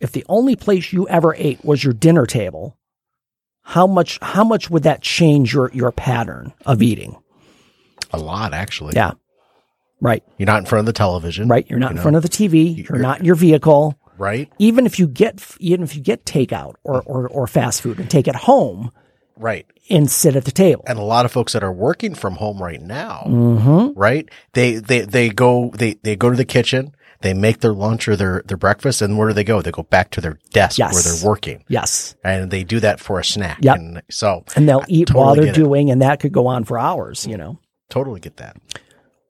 If 0.00 0.12
the 0.12 0.24
only 0.28 0.56
place 0.56 0.92
you 0.92 1.08
ever 1.08 1.34
ate 1.34 1.64
was 1.64 1.82
your 1.82 1.94
dinner 1.94 2.26
table, 2.26 2.76
how 3.62 3.86
much 3.86 4.18
how 4.22 4.44
much 4.44 4.70
would 4.70 4.84
that 4.84 5.02
change 5.02 5.54
your 5.54 5.70
your 5.72 5.90
pattern 5.90 6.52
of 6.64 6.82
eating? 6.82 7.16
A 8.12 8.18
lot, 8.18 8.54
actually. 8.54 8.94
Yeah. 8.94 9.12
Right. 10.00 10.22
You're 10.36 10.46
not 10.46 10.58
in 10.58 10.66
front 10.66 10.80
of 10.80 10.86
the 10.86 10.92
television. 10.92 11.48
Right. 11.48 11.66
You're 11.68 11.78
not 11.78 11.90
in 11.90 11.96
know? 11.96 12.02
front 12.02 12.16
of 12.16 12.22
the 12.22 12.28
TV. 12.28 12.88
You're 12.88 12.98
not 12.98 13.20
in 13.20 13.24
your 13.24 13.34
vehicle. 13.34 13.98
Right. 14.18 14.50
Even 14.58 14.86
if 14.86 14.98
you 14.98 15.06
get 15.06 15.42
even 15.58 15.82
if 15.82 15.96
you 15.96 16.02
get 16.02 16.24
takeout 16.24 16.74
or, 16.84 17.02
or, 17.02 17.28
or 17.28 17.46
fast 17.46 17.82
food 17.82 17.98
and 17.98 18.10
take 18.10 18.28
it 18.28 18.34
home 18.34 18.90
Right. 19.36 19.66
and 19.90 20.10
sit 20.10 20.34
at 20.36 20.44
the 20.44 20.50
table. 20.50 20.84
And 20.86 20.98
a 20.98 21.02
lot 21.02 21.24
of 21.26 21.32
folks 21.32 21.52
that 21.52 21.62
are 21.62 21.72
working 21.72 22.14
from 22.14 22.36
home 22.36 22.62
right 22.62 22.80
now, 22.80 23.24
Mm-hmm. 23.26 23.98
right? 23.98 24.28
They, 24.54 24.76
they, 24.76 25.02
they 25.02 25.28
go, 25.28 25.70
they, 25.74 25.94
they 26.02 26.16
go 26.16 26.30
to 26.30 26.36
the 26.36 26.44
kitchen, 26.44 26.94
they 27.20 27.32
make 27.34 27.60
their 27.60 27.72
lunch 27.72 28.08
or 28.08 28.16
their, 28.16 28.42
their 28.46 28.56
breakfast, 28.56 29.00
and 29.02 29.16
where 29.18 29.28
do 29.28 29.34
they 29.34 29.44
go? 29.44 29.62
They 29.62 29.70
go 29.70 29.82
back 29.84 30.10
to 30.12 30.20
their 30.20 30.38
desk 30.50 30.78
Yes. 30.78 30.92
where 30.94 31.02
they're 31.02 31.26
working. 31.28 31.64
Yes. 31.68 32.14
And 32.24 32.50
they 32.50 32.64
do 32.64 32.80
that 32.80 32.98
for 33.00 33.18
a 33.20 33.24
snack. 33.24 33.58
Yep. 33.62 33.76
And 33.76 34.02
so, 34.10 34.44
And 34.56 34.68
they'll 34.68 34.80
I 34.80 34.84
eat 34.88 35.08
totally 35.08 35.24
while 35.24 35.34
they're 35.34 35.44
get 35.46 35.56
it. 35.56 35.60
doing, 35.60 35.90
and 35.90 36.02
that 36.02 36.20
could 36.20 36.32
go 36.32 36.46
on 36.46 36.64
for 36.64 36.78
hours, 36.78 37.26
you 37.26 37.36
know. 37.36 37.58
Totally 37.90 38.20
get 38.20 38.36
that. 38.38 38.56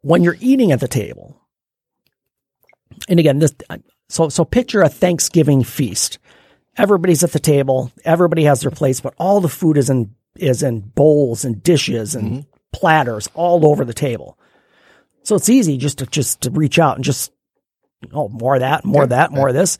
When 0.03 0.23
you're 0.23 0.37
eating 0.41 0.73
at 0.73 0.81
the 0.81 0.89
table, 0.89 1.41
and 3.09 3.19
again, 3.21 3.39
this 3.41 3.55
so 4.09 4.29
so 4.29 4.45
picture 4.45 4.83
a 4.83 4.89
Thanksgiving 4.89 5.63
feast. 5.65 6.19
Everybody's 6.79 7.25
at 7.25 7.33
the 7.33 7.41
table, 7.41 7.91
everybody 8.05 8.45
has 8.45 8.61
their 8.61 8.71
plates, 8.71 9.01
but 9.01 9.15
all 9.19 9.41
the 9.41 9.49
food 9.49 9.77
is 9.79 9.91
in 9.91 10.15
is 10.37 10.63
in 10.63 10.81
bowls 10.81 11.45
and 11.45 11.63
dishes 11.63 12.15
and 12.15 12.31
mm-hmm. 12.31 12.41
platters 12.73 13.29
all 13.35 13.67
over 13.67 13.85
the 13.85 13.95
table. 13.95 14.39
So 15.23 15.35
it's 15.35 15.49
easy 15.49 15.79
just 15.79 15.99
to 15.99 16.07
just 16.07 16.43
to 16.43 16.51
reach 16.51 16.79
out 16.79 16.97
and 16.97 17.05
just 17.05 17.33
oh 18.13 18.29
more 18.29 18.55
of 18.55 18.61
that, 18.61 18.85
more 18.85 19.05
of 19.05 19.09
that, 19.11 19.33
more 19.33 19.49
of 19.49 19.55
this. 19.55 19.79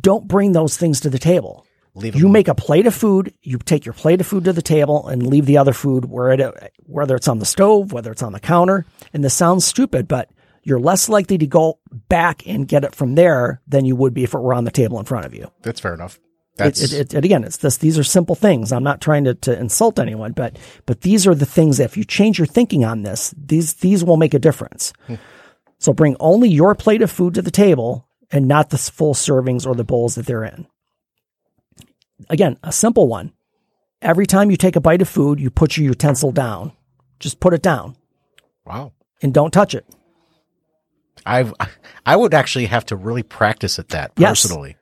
Don't 0.00 0.28
bring 0.28 0.52
those 0.52 0.76
things 0.76 1.00
to 1.00 1.10
the 1.10 1.18
table. 1.18 1.66
Leave 1.96 2.14
You 2.14 2.28
make 2.28 2.48
a 2.48 2.54
plate 2.54 2.86
of 2.86 2.94
food. 2.94 3.32
You 3.42 3.58
take 3.58 3.86
your 3.86 3.94
plate 3.94 4.20
of 4.20 4.26
food 4.26 4.44
to 4.44 4.52
the 4.52 4.62
table 4.62 5.08
and 5.08 5.26
leave 5.26 5.46
the 5.46 5.56
other 5.56 5.72
food 5.72 6.04
where 6.04 6.30
it, 6.30 6.72
whether 6.84 7.16
it's 7.16 7.28
on 7.28 7.38
the 7.38 7.46
stove, 7.46 7.90
whether 7.90 8.12
it's 8.12 8.22
on 8.22 8.32
the 8.32 8.40
counter. 8.40 8.84
And 9.14 9.24
this 9.24 9.32
sounds 9.32 9.64
stupid, 9.64 10.06
but 10.06 10.28
you're 10.66 10.80
less 10.80 11.08
likely 11.08 11.38
to 11.38 11.46
go 11.46 11.78
back 12.08 12.46
and 12.46 12.66
get 12.66 12.82
it 12.82 12.94
from 12.94 13.14
there 13.14 13.62
than 13.68 13.84
you 13.84 13.94
would 13.94 14.12
be 14.12 14.24
if 14.24 14.34
it 14.34 14.38
were 14.38 14.52
on 14.52 14.64
the 14.64 14.70
table 14.72 14.98
in 14.98 15.04
front 15.04 15.24
of 15.24 15.32
you. 15.32 15.48
That's 15.62 15.78
fair 15.78 15.94
enough. 15.94 16.18
That's, 16.56 16.80
it, 16.80 16.92
it, 16.92 17.14
and 17.14 17.24
again, 17.24 17.44
it's 17.44 17.58
this. 17.58 17.76
These 17.76 17.98
are 17.98 18.04
simple 18.04 18.34
things. 18.34 18.72
I'm 18.72 18.82
not 18.82 19.00
trying 19.00 19.24
to, 19.24 19.34
to 19.34 19.58
insult 19.58 19.98
anyone, 19.98 20.32
but 20.32 20.58
but 20.86 21.02
these 21.02 21.26
are 21.26 21.34
the 21.34 21.46
things. 21.46 21.76
That 21.76 21.84
if 21.84 21.96
you 21.96 22.04
change 22.04 22.38
your 22.38 22.46
thinking 22.46 22.84
on 22.84 23.02
this, 23.02 23.32
these 23.36 23.74
these 23.74 24.02
will 24.02 24.16
make 24.16 24.34
a 24.34 24.38
difference. 24.38 24.92
Hmm. 25.06 25.16
So 25.78 25.92
bring 25.92 26.16
only 26.18 26.48
your 26.48 26.74
plate 26.74 27.02
of 27.02 27.10
food 27.10 27.34
to 27.34 27.42
the 27.42 27.50
table 27.50 28.08
and 28.32 28.48
not 28.48 28.70
the 28.70 28.78
full 28.78 29.14
servings 29.14 29.66
or 29.66 29.74
the 29.74 29.84
bowls 29.84 30.14
that 30.14 30.26
they're 30.26 30.44
in. 30.44 30.66
Again, 32.30 32.56
a 32.62 32.72
simple 32.72 33.06
one. 33.06 33.32
Every 34.00 34.26
time 34.26 34.50
you 34.50 34.56
take 34.56 34.76
a 34.76 34.80
bite 34.80 35.02
of 35.02 35.08
food, 35.08 35.38
you 35.38 35.50
put 35.50 35.76
your 35.76 35.86
utensil 35.86 36.32
down. 36.32 36.72
Just 37.20 37.38
put 37.38 37.54
it 37.54 37.62
down 37.62 37.96
wow. 38.64 38.92
and 39.22 39.32
don't 39.32 39.52
touch 39.52 39.74
it. 39.74 39.86
I've, 41.26 41.52
I 42.06 42.16
would 42.16 42.32
actually 42.34 42.66
have 42.66 42.86
to 42.86 42.96
really 42.96 43.22
practice 43.22 43.78
at 43.78 43.88
that 43.88 44.12
Yes. 44.16 44.42
personally. 44.42 44.76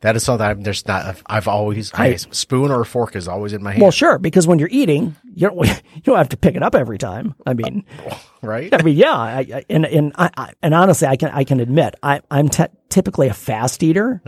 That 0.00 0.16
is 0.16 0.22
something 0.22 0.46
I'm 0.46 0.60
there's 0.62 0.86
not, 0.86 1.06
I've, 1.06 1.22
I've 1.26 1.48
always, 1.48 1.90
I, 1.94 2.06
I- 2.08 2.16
spoon 2.16 2.70
or 2.70 2.82
a 2.82 2.84
fork 2.86 3.16
is 3.16 3.26
always 3.26 3.54
in 3.54 3.62
my 3.62 3.70
hand. 3.72 3.80
Well, 3.82 3.90
sure, 3.90 4.18
because 4.18 4.46
when 4.46 4.58
you're 4.58 4.68
eating, 4.70 5.16
you 5.34 5.48
don't 5.48 5.66
you 5.94 6.00
don't 6.02 6.18
have 6.18 6.28
to 6.30 6.36
pick 6.36 6.56
it 6.56 6.62
up 6.62 6.74
every 6.74 6.98
time. 6.98 7.34
I 7.46 7.54
mean, 7.54 7.84
right? 8.42 8.72
I 8.74 8.82
mean, 8.82 8.96
yeah, 8.96 9.12
I, 9.14 9.38
I, 9.54 9.64
and 9.70 9.86
and 9.86 10.12
I, 10.16 10.30
I, 10.36 10.52
and 10.62 10.74
honestly, 10.74 11.08
I 11.08 11.16
can 11.16 11.30
I 11.30 11.44
can 11.44 11.58
admit 11.60 11.94
I 12.02 12.20
I'm 12.30 12.50
te- 12.50 12.64
typically 12.90 13.28
a 13.28 13.34
fast 13.34 13.82
eater. 13.82 14.20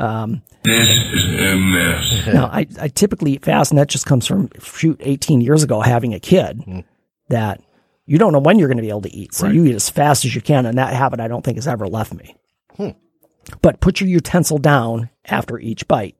Um, 0.00 0.42
now 0.66 2.46
I 2.52 2.66
I 2.80 2.88
typically 2.88 3.34
eat 3.34 3.44
fast, 3.44 3.70
and 3.70 3.78
that 3.78 3.88
just 3.88 4.06
comes 4.06 4.26
from 4.26 4.50
shoot 4.60 4.96
18 5.00 5.40
years 5.40 5.62
ago 5.62 5.80
having 5.80 6.12
a 6.14 6.18
kid 6.20 6.84
that 7.28 7.60
you 8.06 8.18
don't 8.18 8.32
know 8.32 8.38
when 8.38 8.58
you're 8.58 8.68
going 8.68 8.78
to 8.78 8.82
be 8.82 8.90
able 8.90 9.02
to 9.02 9.14
eat, 9.14 9.34
so 9.34 9.46
you 9.48 9.64
eat 9.66 9.74
as 9.74 9.88
fast 9.90 10.24
as 10.24 10.34
you 10.34 10.40
can, 10.40 10.66
and 10.66 10.78
that 10.78 10.92
habit 10.92 11.20
I 11.20 11.28
don't 11.28 11.42
think 11.44 11.56
has 11.56 11.66
ever 11.68 11.88
left 11.88 12.12
me. 12.14 12.36
But 13.62 13.80
put 13.80 14.00
your 14.00 14.08
utensil 14.08 14.58
down 14.58 15.10
after 15.24 15.58
each 15.58 15.86
bite. 15.88 16.16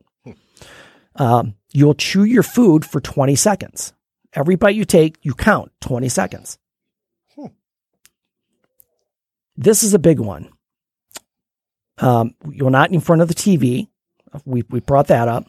Um, 1.16 1.54
you'll 1.72 1.94
chew 1.94 2.24
your 2.24 2.42
food 2.42 2.84
for 2.84 3.00
20 3.00 3.34
seconds. 3.36 3.92
Every 4.32 4.56
bite 4.56 4.74
you 4.74 4.84
take, 4.84 5.18
you 5.22 5.34
count 5.34 5.72
20 5.80 6.08
seconds. 6.08 6.58
This 9.56 9.82
is 9.84 9.94
a 9.94 9.98
big 9.98 10.18
one. 10.18 10.48
Um, 11.98 12.34
you're 12.50 12.70
not 12.70 12.90
in 12.90 13.00
front 13.00 13.22
of 13.22 13.28
the 13.28 13.34
TV. 13.34 13.88
We, 14.44 14.64
we 14.68 14.80
brought 14.80 15.06
that 15.08 15.28
up. 15.28 15.46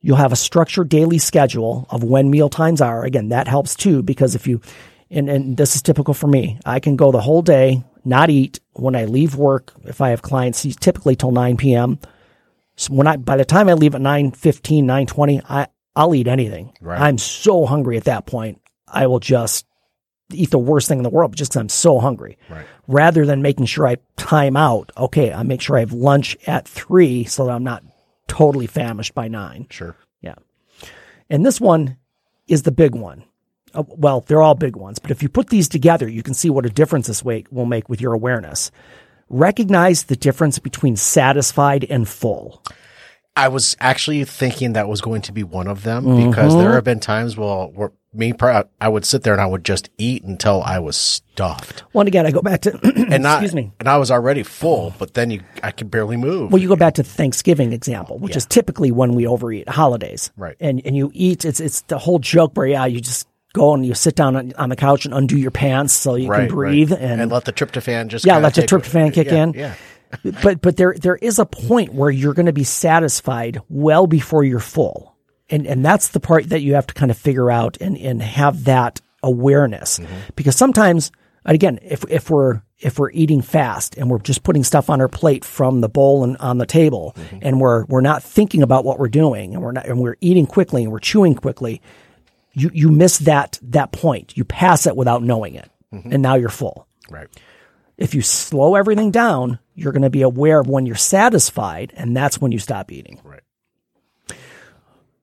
You'll 0.00 0.16
have 0.16 0.32
a 0.32 0.36
structured 0.36 0.88
daily 0.88 1.18
schedule 1.18 1.86
of 1.90 2.02
when 2.02 2.30
meal 2.30 2.48
times 2.48 2.80
are. 2.80 3.04
Again, 3.04 3.28
that 3.28 3.46
helps 3.46 3.74
too, 3.74 4.02
because 4.02 4.34
if 4.34 4.46
you, 4.46 4.62
and, 5.10 5.28
and 5.28 5.56
this 5.56 5.74
is 5.74 5.82
typical 5.82 6.14
for 6.14 6.26
me, 6.26 6.58
I 6.64 6.80
can 6.80 6.96
go 6.96 7.10
the 7.10 7.20
whole 7.20 7.42
day, 7.42 7.82
not 8.04 8.30
eat. 8.30 8.60
When 8.72 8.94
I 8.94 9.04
leave 9.04 9.34
work, 9.34 9.72
if 9.84 10.00
I 10.00 10.10
have 10.10 10.22
clients, 10.22 10.62
typically 10.76 11.16
till 11.16 11.32
9 11.32 11.56
p.m. 11.56 11.98
So 12.76 12.94
when 12.94 13.06
I, 13.06 13.16
by 13.16 13.36
the 13.36 13.44
time 13.44 13.68
I 13.68 13.74
leave 13.74 13.94
at 13.94 14.00
9 14.00 14.30
15, 14.30 14.86
9 14.86 15.06
20, 15.06 15.42
I, 15.48 15.66
I'll 15.96 16.14
eat 16.14 16.28
anything. 16.28 16.72
Right. 16.80 17.00
I'm 17.00 17.18
so 17.18 17.66
hungry 17.66 17.96
at 17.96 18.04
that 18.04 18.26
point. 18.26 18.60
I 18.88 19.06
will 19.06 19.20
just 19.20 19.66
eat 20.32 20.50
the 20.50 20.58
worst 20.58 20.88
thing 20.88 20.98
in 20.98 21.04
the 21.04 21.10
world 21.10 21.34
just 21.34 21.50
because 21.50 21.60
I'm 21.60 21.68
so 21.68 21.98
hungry. 21.98 22.38
Right. 22.48 22.66
Rather 22.86 23.26
than 23.26 23.42
making 23.42 23.66
sure 23.66 23.86
I 23.86 23.96
time 24.16 24.56
out, 24.56 24.92
okay, 24.96 25.32
I 25.32 25.42
make 25.42 25.60
sure 25.60 25.76
I 25.76 25.80
have 25.80 25.92
lunch 25.92 26.36
at 26.46 26.66
three 26.66 27.24
so 27.24 27.46
that 27.46 27.52
I'm 27.52 27.64
not 27.64 27.82
totally 28.28 28.66
famished 28.66 29.14
by 29.14 29.28
nine. 29.28 29.66
Sure. 29.70 29.96
Yeah. 30.20 30.36
And 31.28 31.44
this 31.44 31.60
one 31.60 31.96
is 32.46 32.62
the 32.62 32.72
big 32.72 32.94
one. 32.94 33.24
Uh, 33.74 33.84
well, 33.88 34.20
they're 34.20 34.42
all 34.42 34.54
big 34.54 34.76
ones, 34.76 34.98
but 34.98 35.10
if 35.10 35.22
you 35.22 35.28
put 35.28 35.48
these 35.48 35.68
together, 35.68 36.08
you 36.08 36.22
can 36.22 36.34
see 36.34 36.50
what 36.50 36.66
a 36.66 36.70
difference 36.70 37.06
this 37.06 37.24
weight 37.24 37.52
will 37.52 37.66
make 37.66 37.88
with 37.88 38.00
your 38.00 38.12
awareness. 38.12 38.70
Recognize 39.28 40.04
the 40.04 40.16
difference 40.16 40.58
between 40.58 40.96
satisfied 40.96 41.84
and 41.88 42.08
full. 42.08 42.62
I 43.36 43.48
was 43.48 43.76
actually 43.80 44.24
thinking 44.24 44.72
that 44.72 44.88
was 44.88 45.00
going 45.00 45.22
to 45.22 45.32
be 45.32 45.44
one 45.44 45.68
of 45.68 45.84
them 45.84 46.26
because 46.26 46.54
there 46.56 46.72
have 46.72 46.84
been 46.84 47.00
times, 47.00 47.36
well, 47.36 47.70
where 47.72 47.92
me, 48.12 48.32
I 48.80 48.88
would 48.88 49.04
sit 49.04 49.22
there 49.22 49.32
and 49.32 49.40
I 49.40 49.46
would 49.46 49.64
just 49.64 49.88
eat 49.96 50.24
until 50.24 50.62
I 50.62 50.80
was 50.80 50.96
stuffed 50.96 51.84
Well, 51.92 52.06
again, 52.06 52.26
I 52.26 52.32
go 52.32 52.42
back 52.42 52.62
to, 52.62 52.72
and 52.82 53.22
not, 53.22 53.42
excuse 53.42 53.54
me. 53.54 53.72
and 53.78 53.88
I 53.88 53.98
was 53.98 54.10
already 54.10 54.42
full, 54.42 54.92
but 54.98 55.14
then 55.14 55.30
you, 55.30 55.42
I 55.62 55.70
could 55.70 55.92
barely 55.92 56.16
move. 56.16 56.50
Well, 56.50 56.60
you 56.60 56.66
go 56.66 56.74
back 56.76 56.94
to 56.94 57.04
the 57.04 57.08
Thanksgiving 57.08 57.72
example, 57.72 58.18
which 58.18 58.34
is 58.34 58.46
typically 58.46 58.90
when 58.90 59.14
we 59.14 59.28
overeat 59.28 59.68
holidays. 59.68 60.32
Right. 60.36 60.56
And 60.58 60.82
and 60.84 60.96
you 60.96 61.12
eat 61.14 61.44
it's 61.44 61.60
it's 61.60 61.82
the 61.82 61.98
whole 61.98 62.18
joke 62.18 62.56
where 62.56 62.66
yeah, 62.66 62.86
you 62.86 63.00
just 63.00 63.28
go 63.52 63.74
and 63.74 63.84
you 63.84 63.94
sit 63.94 64.14
down 64.14 64.36
on, 64.36 64.52
on 64.56 64.68
the 64.68 64.76
couch 64.76 65.04
and 65.04 65.14
undo 65.14 65.36
your 65.36 65.50
pants 65.50 65.92
so 65.92 66.14
you 66.14 66.28
right, 66.28 66.48
can 66.48 66.54
breathe 66.54 66.92
right. 66.92 67.00
and, 67.00 67.30
let 67.30 67.44
the 67.44 67.52
tryptophan 67.52 68.08
just 68.08 68.24
yeah, 68.24 68.38
let 68.38 68.54
the 68.54 68.62
tryptophan 68.62 69.12
kick 69.12 69.28
yeah, 69.28 69.42
in. 69.42 69.52
Yeah. 69.54 69.74
but 70.42 70.60
but 70.60 70.76
there 70.76 70.94
there 71.00 71.16
is 71.16 71.38
a 71.38 71.46
point 71.46 71.94
where 71.94 72.10
you're 72.10 72.34
going 72.34 72.46
to 72.46 72.52
be 72.52 72.64
satisfied 72.64 73.60
well 73.68 74.06
before 74.06 74.44
you're 74.44 74.58
full. 74.60 75.16
And 75.48 75.66
and 75.66 75.84
that's 75.84 76.08
the 76.08 76.20
part 76.20 76.48
that 76.50 76.62
you 76.62 76.74
have 76.74 76.86
to 76.88 76.94
kind 76.94 77.10
of 77.10 77.18
figure 77.18 77.50
out 77.50 77.76
and 77.80 77.96
and 77.96 78.22
have 78.22 78.64
that 78.64 79.00
awareness. 79.22 79.98
Mm-hmm. 79.98 80.14
Because 80.36 80.56
sometimes 80.56 81.12
again, 81.44 81.78
if 81.82 82.04
if 82.08 82.30
we're 82.30 82.62
if 82.78 82.98
we're 82.98 83.10
eating 83.10 83.42
fast 83.42 83.96
and 83.96 84.10
we're 84.10 84.18
just 84.18 84.42
putting 84.42 84.64
stuff 84.64 84.90
on 84.90 85.00
our 85.00 85.08
plate 85.08 85.44
from 85.44 85.80
the 85.80 85.88
bowl 85.88 86.24
and 86.24 86.36
on 86.38 86.58
the 86.58 86.66
table 86.66 87.14
mm-hmm. 87.16 87.38
and 87.42 87.60
we're 87.60 87.84
we're 87.86 88.00
not 88.00 88.22
thinking 88.22 88.62
about 88.62 88.84
what 88.84 88.98
we're 88.98 89.08
doing 89.08 89.54
and 89.54 89.62
we're 89.62 89.72
not 89.72 89.86
and 89.86 90.00
we're 90.00 90.16
eating 90.20 90.46
quickly 90.46 90.82
and 90.82 90.92
we're 90.92 90.98
chewing 90.98 91.34
quickly, 91.34 91.80
you 92.52 92.70
you 92.72 92.88
miss 92.90 93.18
that 93.18 93.58
that 93.62 93.92
point. 93.92 94.36
You 94.36 94.44
pass 94.44 94.86
it 94.86 94.96
without 94.96 95.22
knowing 95.22 95.54
it. 95.54 95.70
Mm-hmm. 95.92 96.12
And 96.12 96.22
now 96.22 96.36
you're 96.36 96.48
full 96.50 96.86
Right. 97.10 97.26
if 97.98 98.14
you 98.14 98.22
slow 98.22 98.76
everything 98.76 99.10
down, 99.10 99.58
you're 99.74 99.92
going 99.92 100.02
to 100.02 100.10
be 100.10 100.22
aware 100.22 100.60
of 100.60 100.68
when 100.68 100.86
you're 100.86 100.94
satisfied, 100.94 101.92
and 101.96 102.16
that's 102.16 102.40
when 102.40 102.52
you 102.52 102.58
stop 102.60 102.92
eating. 102.92 103.20
Right. 103.24 103.42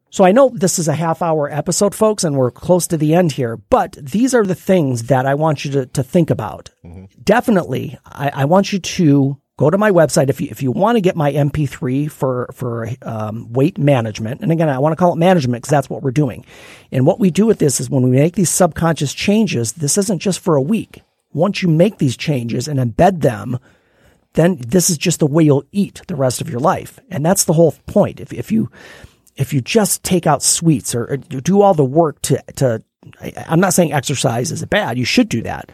So 0.09 0.23
I 0.23 0.31
know 0.31 0.49
this 0.53 0.79
is 0.79 0.87
a 0.87 0.93
half 0.93 1.21
hour 1.21 1.49
episode, 1.51 1.93
folks, 1.93 2.23
and 2.23 2.35
we're 2.35 2.49
close 2.51 2.87
to 2.87 2.97
the 2.97 3.13
end 3.13 3.33
here, 3.33 3.57
but 3.57 3.93
these 4.01 4.33
are 4.33 4.45
the 4.45 4.55
things 4.55 5.03
that 5.03 5.25
I 5.25 5.35
want 5.35 5.63
you 5.63 5.71
to, 5.71 5.85
to 5.85 6.03
think 6.03 6.29
about. 6.29 6.69
Mm-hmm. 6.83 7.05
Definitely, 7.23 7.97
I, 8.05 8.31
I 8.33 8.45
want 8.45 8.73
you 8.73 8.79
to 8.79 9.37
go 9.57 9.71
to 9.71 9.77
my 9.77 9.91
website 9.91 10.29
if 10.29 10.39
you, 10.39 10.47
if 10.51 10.61
you 10.61 10.71
want 10.71 10.95
to 10.95 11.01
get 11.01 11.15
my 11.15 11.33
MP3 11.33 12.09
for, 12.09 12.47
for 12.53 12.89
um, 13.01 13.51
weight 13.51 13.77
management. 13.77 14.41
And 14.41 14.51
again, 14.51 14.69
I 14.69 14.79
want 14.79 14.93
to 14.93 14.95
call 14.95 15.13
it 15.13 15.17
management 15.17 15.63
because 15.63 15.71
that's 15.71 15.89
what 15.89 16.03
we're 16.03 16.11
doing. 16.11 16.45
And 16.91 17.05
what 17.05 17.19
we 17.19 17.31
do 17.31 17.47
with 17.47 17.57
this 17.57 17.79
is 17.79 17.89
when 17.89 18.03
we 18.03 18.11
make 18.11 18.35
these 18.35 18.51
subconscious 18.51 19.13
changes, 19.13 19.73
this 19.73 19.97
isn't 19.97 20.19
just 20.19 20.39
for 20.39 20.55
a 20.55 20.61
week. 20.61 21.01
Once 21.33 21.61
you 21.61 21.69
make 21.69 21.97
these 21.97 22.15
changes 22.15 22.67
and 22.67 22.79
embed 22.79 23.21
them, 23.21 23.57
then 24.33 24.57
this 24.59 24.91
is 24.91 24.97
just 24.97 25.19
the 25.19 25.27
way 25.27 25.43
you'll 25.43 25.65
eat 25.71 26.03
the 26.07 26.15
rest 26.15 26.39
of 26.39 26.49
your 26.49 26.59
life. 26.59 26.99
And 27.09 27.25
that's 27.25 27.45
the 27.45 27.53
whole 27.53 27.73
point. 27.87 28.19
If, 28.19 28.31
if 28.31 28.51
you, 28.51 28.69
if 29.35 29.53
you 29.53 29.61
just 29.61 30.03
take 30.03 30.27
out 30.27 30.43
sweets 30.43 30.93
or, 30.93 31.05
or 31.05 31.17
do 31.17 31.61
all 31.61 31.73
the 31.73 31.83
work 31.83 32.21
to, 32.23 32.43
to, 32.57 32.83
I'm 33.47 33.59
not 33.59 33.73
saying 33.73 33.91
exercise 33.91 34.51
is 34.51 34.63
bad. 34.65 34.99
You 34.99 35.05
should 35.05 35.29
do 35.29 35.41
that. 35.41 35.71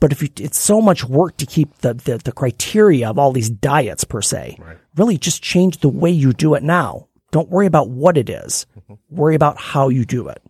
But 0.00 0.12
if 0.12 0.22
you, 0.22 0.28
it's 0.38 0.58
so 0.58 0.80
much 0.80 1.04
work 1.04 1.36
to 1.36 1.46
keep 1.46 1.76
the, 1.78 1.94
the, 1.94 2.18
the 2.18 2.32
criteria 2.32 3.08
of 3.08 3.18
all 3.18 3.32
these 3.32 3.50
diets 3.50 4.04
per 4.04 4.22
se, 4.22 4.58
really 4.96 5.18
just 5.18 5.42
change 5.42 5.78
the 5.78 5.90
way 5.90 6.10
you 6.10 6.32
do 6.32 6.54
it 6.54 6.62
now. 6.62 7.06
Don't 7.30 7.50
worry 7.50 7.66
about 7.66 7.90
what 7.90 8.16
it 8.16 8.28
is. 8.28 8.66
Worry 9.10 9.34
about 9.34 9.58
how 9.58 9.88
you 9.88 10.04
do 10.04 10.28
it. 10.28 10.42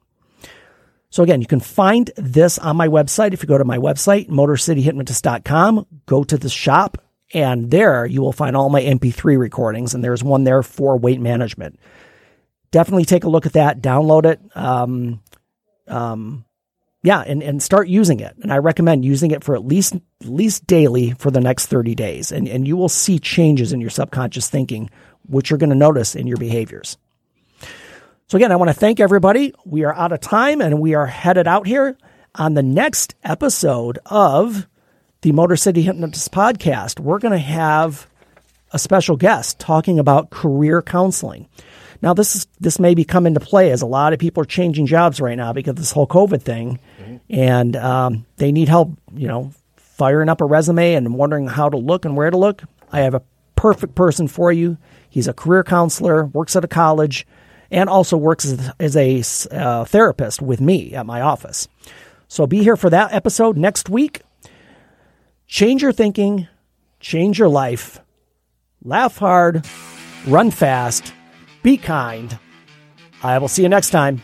So 1.11 1.25
again, 1.25 1.41
you 1.41 1.47
can 1.49 1.61
find 1.61 2.11
this 2.17 2.59
on 2.59 2.77
my 2.77 2.87
website. 2.87 3.33
If 3.33 3.43
you 3.43 3.49
go 3.49 3.59
to 3.59 3.65
my 3.65 3.79
website, 3.79 4.29
motorcityhypnotist.com, 4.29 5.87
go 6.07 6.23
to 6.23 6.39
the 6.39 6.49
shop 6.49 6.99
and 7.35 7.71
there 7.71 8.07
you 8.07 8.23
will 8.23 8.33
find 8.33 8.57
all 8.57 8.71
my 8.71 8.83
MP3 8.83 9.39
recordings 9.39 9.95
and 9.95 10.03
there's 10.03 10.23
one 10.23 10.45
there 10.45 10.63
for 10.63 10.97
weight 10.97 11.21
management. 11.21 11.79
Definitely 12.71 13.05
take 13.05 13.25
a 13.25 13.29
look 13.29 13.47
at 13.47 13.55
that, 13.55 13.81
download 13.81 14.25
it. 14.25 14.41
Um, 14.57 15.21
um, 15.89 16.45
yeah, 17.03 17.21
and, 17.21 17.43
and 17.43 17.63
start 17.63 17.89
using 17.89 18.21
it. 18.21 18.37
And 18.43 18.53
I 18.53 18.59
recommend 18.59 19.05
using 19.05 19.31
it 19.31 19.43
for 19.43 19.55
at 19.55 19.65
least, 19.65 19.95
at 19.95 20.27
least 20.27 20.67
daily 20.67 21.13
for 21.13 21.31
the 21.31 21.41
next 21.41 21.67
30 21.67 21.95
days. 21.95 22.31
And, 22.31 22.47
and 22.47 22.67
you 22.67 22.77
will 22.77 22.91
see 22.91 23.19
changes 23.19 23.73
in 23.73 23.81
your 23.81 23.91
subconscious 23.91 24.51
thinking, 24.51 24.91
which 25.27 25.51
you're 25.51 25.59
going 25.59 25.71
to 25.71 25.77
notice 25.77 26.15
in 26.15 26.27
your 26.27 26.37
behaviors. 26.37 26.99
So 28.29 28.37
again, 28.37 28.53
I 28.53 28.57
want 28.57 28.69
to 28.69 28.75
thank 28.75 29.01
everybody. 29.01 29.55
We 29.65 29.85
are 29.85 29.95
out 29.95 30.13
of 30.13 30.21
time 30.21 30.61
and 30.61 30.81
we 30.81 30.95
are 30.95 31.07
headed 31.07 31.49
out 31.49 31.67
here 31.67 31.97
on 32.35 32.55
the 32.55 32.63
next 32.63 33.15
episode 33.25 33.99
of 34.07 34.69
the 35.23 35.33
Motor 35.33 35.57
City 35.57 35.83
Hypnotist 35.83 36.31
podcast. 36.33 37.01
We're 37.01 37.19
going 37.19 37.33
to 37.33 37.39
have 37.39 38.09
a 38.73 38.79
special 38.79 39.17
guest 39.17 39.59
talking 39.59 39.99
about 39.99 40.31
career 40.31 40.81
counseling. 40.81 41.49
Now, 42.03 42.15
this 42.15 42.35
is 42.37 42.47
this 42.59 42.79
may 42.79 42.95
be 42.95 43.05
come 43.05 43.27
into 43.27 43.41
play 43.41 43.71
as 43.71 43.83
a 43.83 43.87
lot 43.87 44.13
of 44.13 44.19
people 44.19 44.43
are 44.43 44.47
changing 44.47 44.87
jobs 44.87 45.21
right 45.21 45.37
now 45.37 45.53
because 45.53 45.71
of 45.71 45.77
this 45.77 45.93
whole 45.93 46.07
COVID 46.07 46.43
thing, 46.43 46.79
and 47.29 47.77
um, 47.77 48.27
they 48.37 48.53
need 48.53 48.69
help. 48.69 48.93
You 49.15 49.29
know, 49.29 49.53
firing 49.77 50.29
up 50.29 50.41
a 50.41 50.47
resume 50.47 50.95
and 50.95 51.15
wondering 51.15 51.47
how 51.47 51.69
to 51.69 51.77
look 51.77 52.05
and 52.05 52.17
where 52.17 52.31
to 52.31 52.39
look. 52.39 52.63
I 52.91 53.01
have 53.01 53.15
a 53.15 53.23
perfect 53.55 53.95
person 53.95 54.29
for 54.29 54.51
you. 54.51 54.79
He's 55.11 55.29
a 55.29 55.35
career 55.35 55.63
counselor, 55.63 56.25
works 56.25 56.57
at 56.57 56.65
a 56.65 56.69
college, 56.69 57.27
and 57.71 57.91
also 57.91 58.17
works 58.17 58.47
as, 58.79 58.97
a 58.97 59.23
uh, 59.55 59.85
therapist 59.85 60.41
with 60.41 60.61
me 60.61 60.95
at 60.95 61.05
my 61.05 61.21
office. 61.21 61.69
So 62.29 62.47
be 62.47 62.63
here 62.63 62.77
for 62.77 62.89
that 62.91 63.13
episode 63.13 63.57
next 63.57 63.91
week. 63.91 64.23
Change 65.47 65.83
your 65.83 65.93
thinking, 65.93 66.49
change 67.01 67.39
your 67.39 67.49
life, 67.49 68.01
laugh 68.83 69.19
hard, 69.19 69.67
run 70.27 70.51
fast, 70.51 71.13
be 71.63 71.77
kind. 71.77 72.39
I 73.23 73.37
will 73.39 73.49
see 73.49 73.63
you 73.63 73.69
next 73.69 73.91
time. 73.91 74.23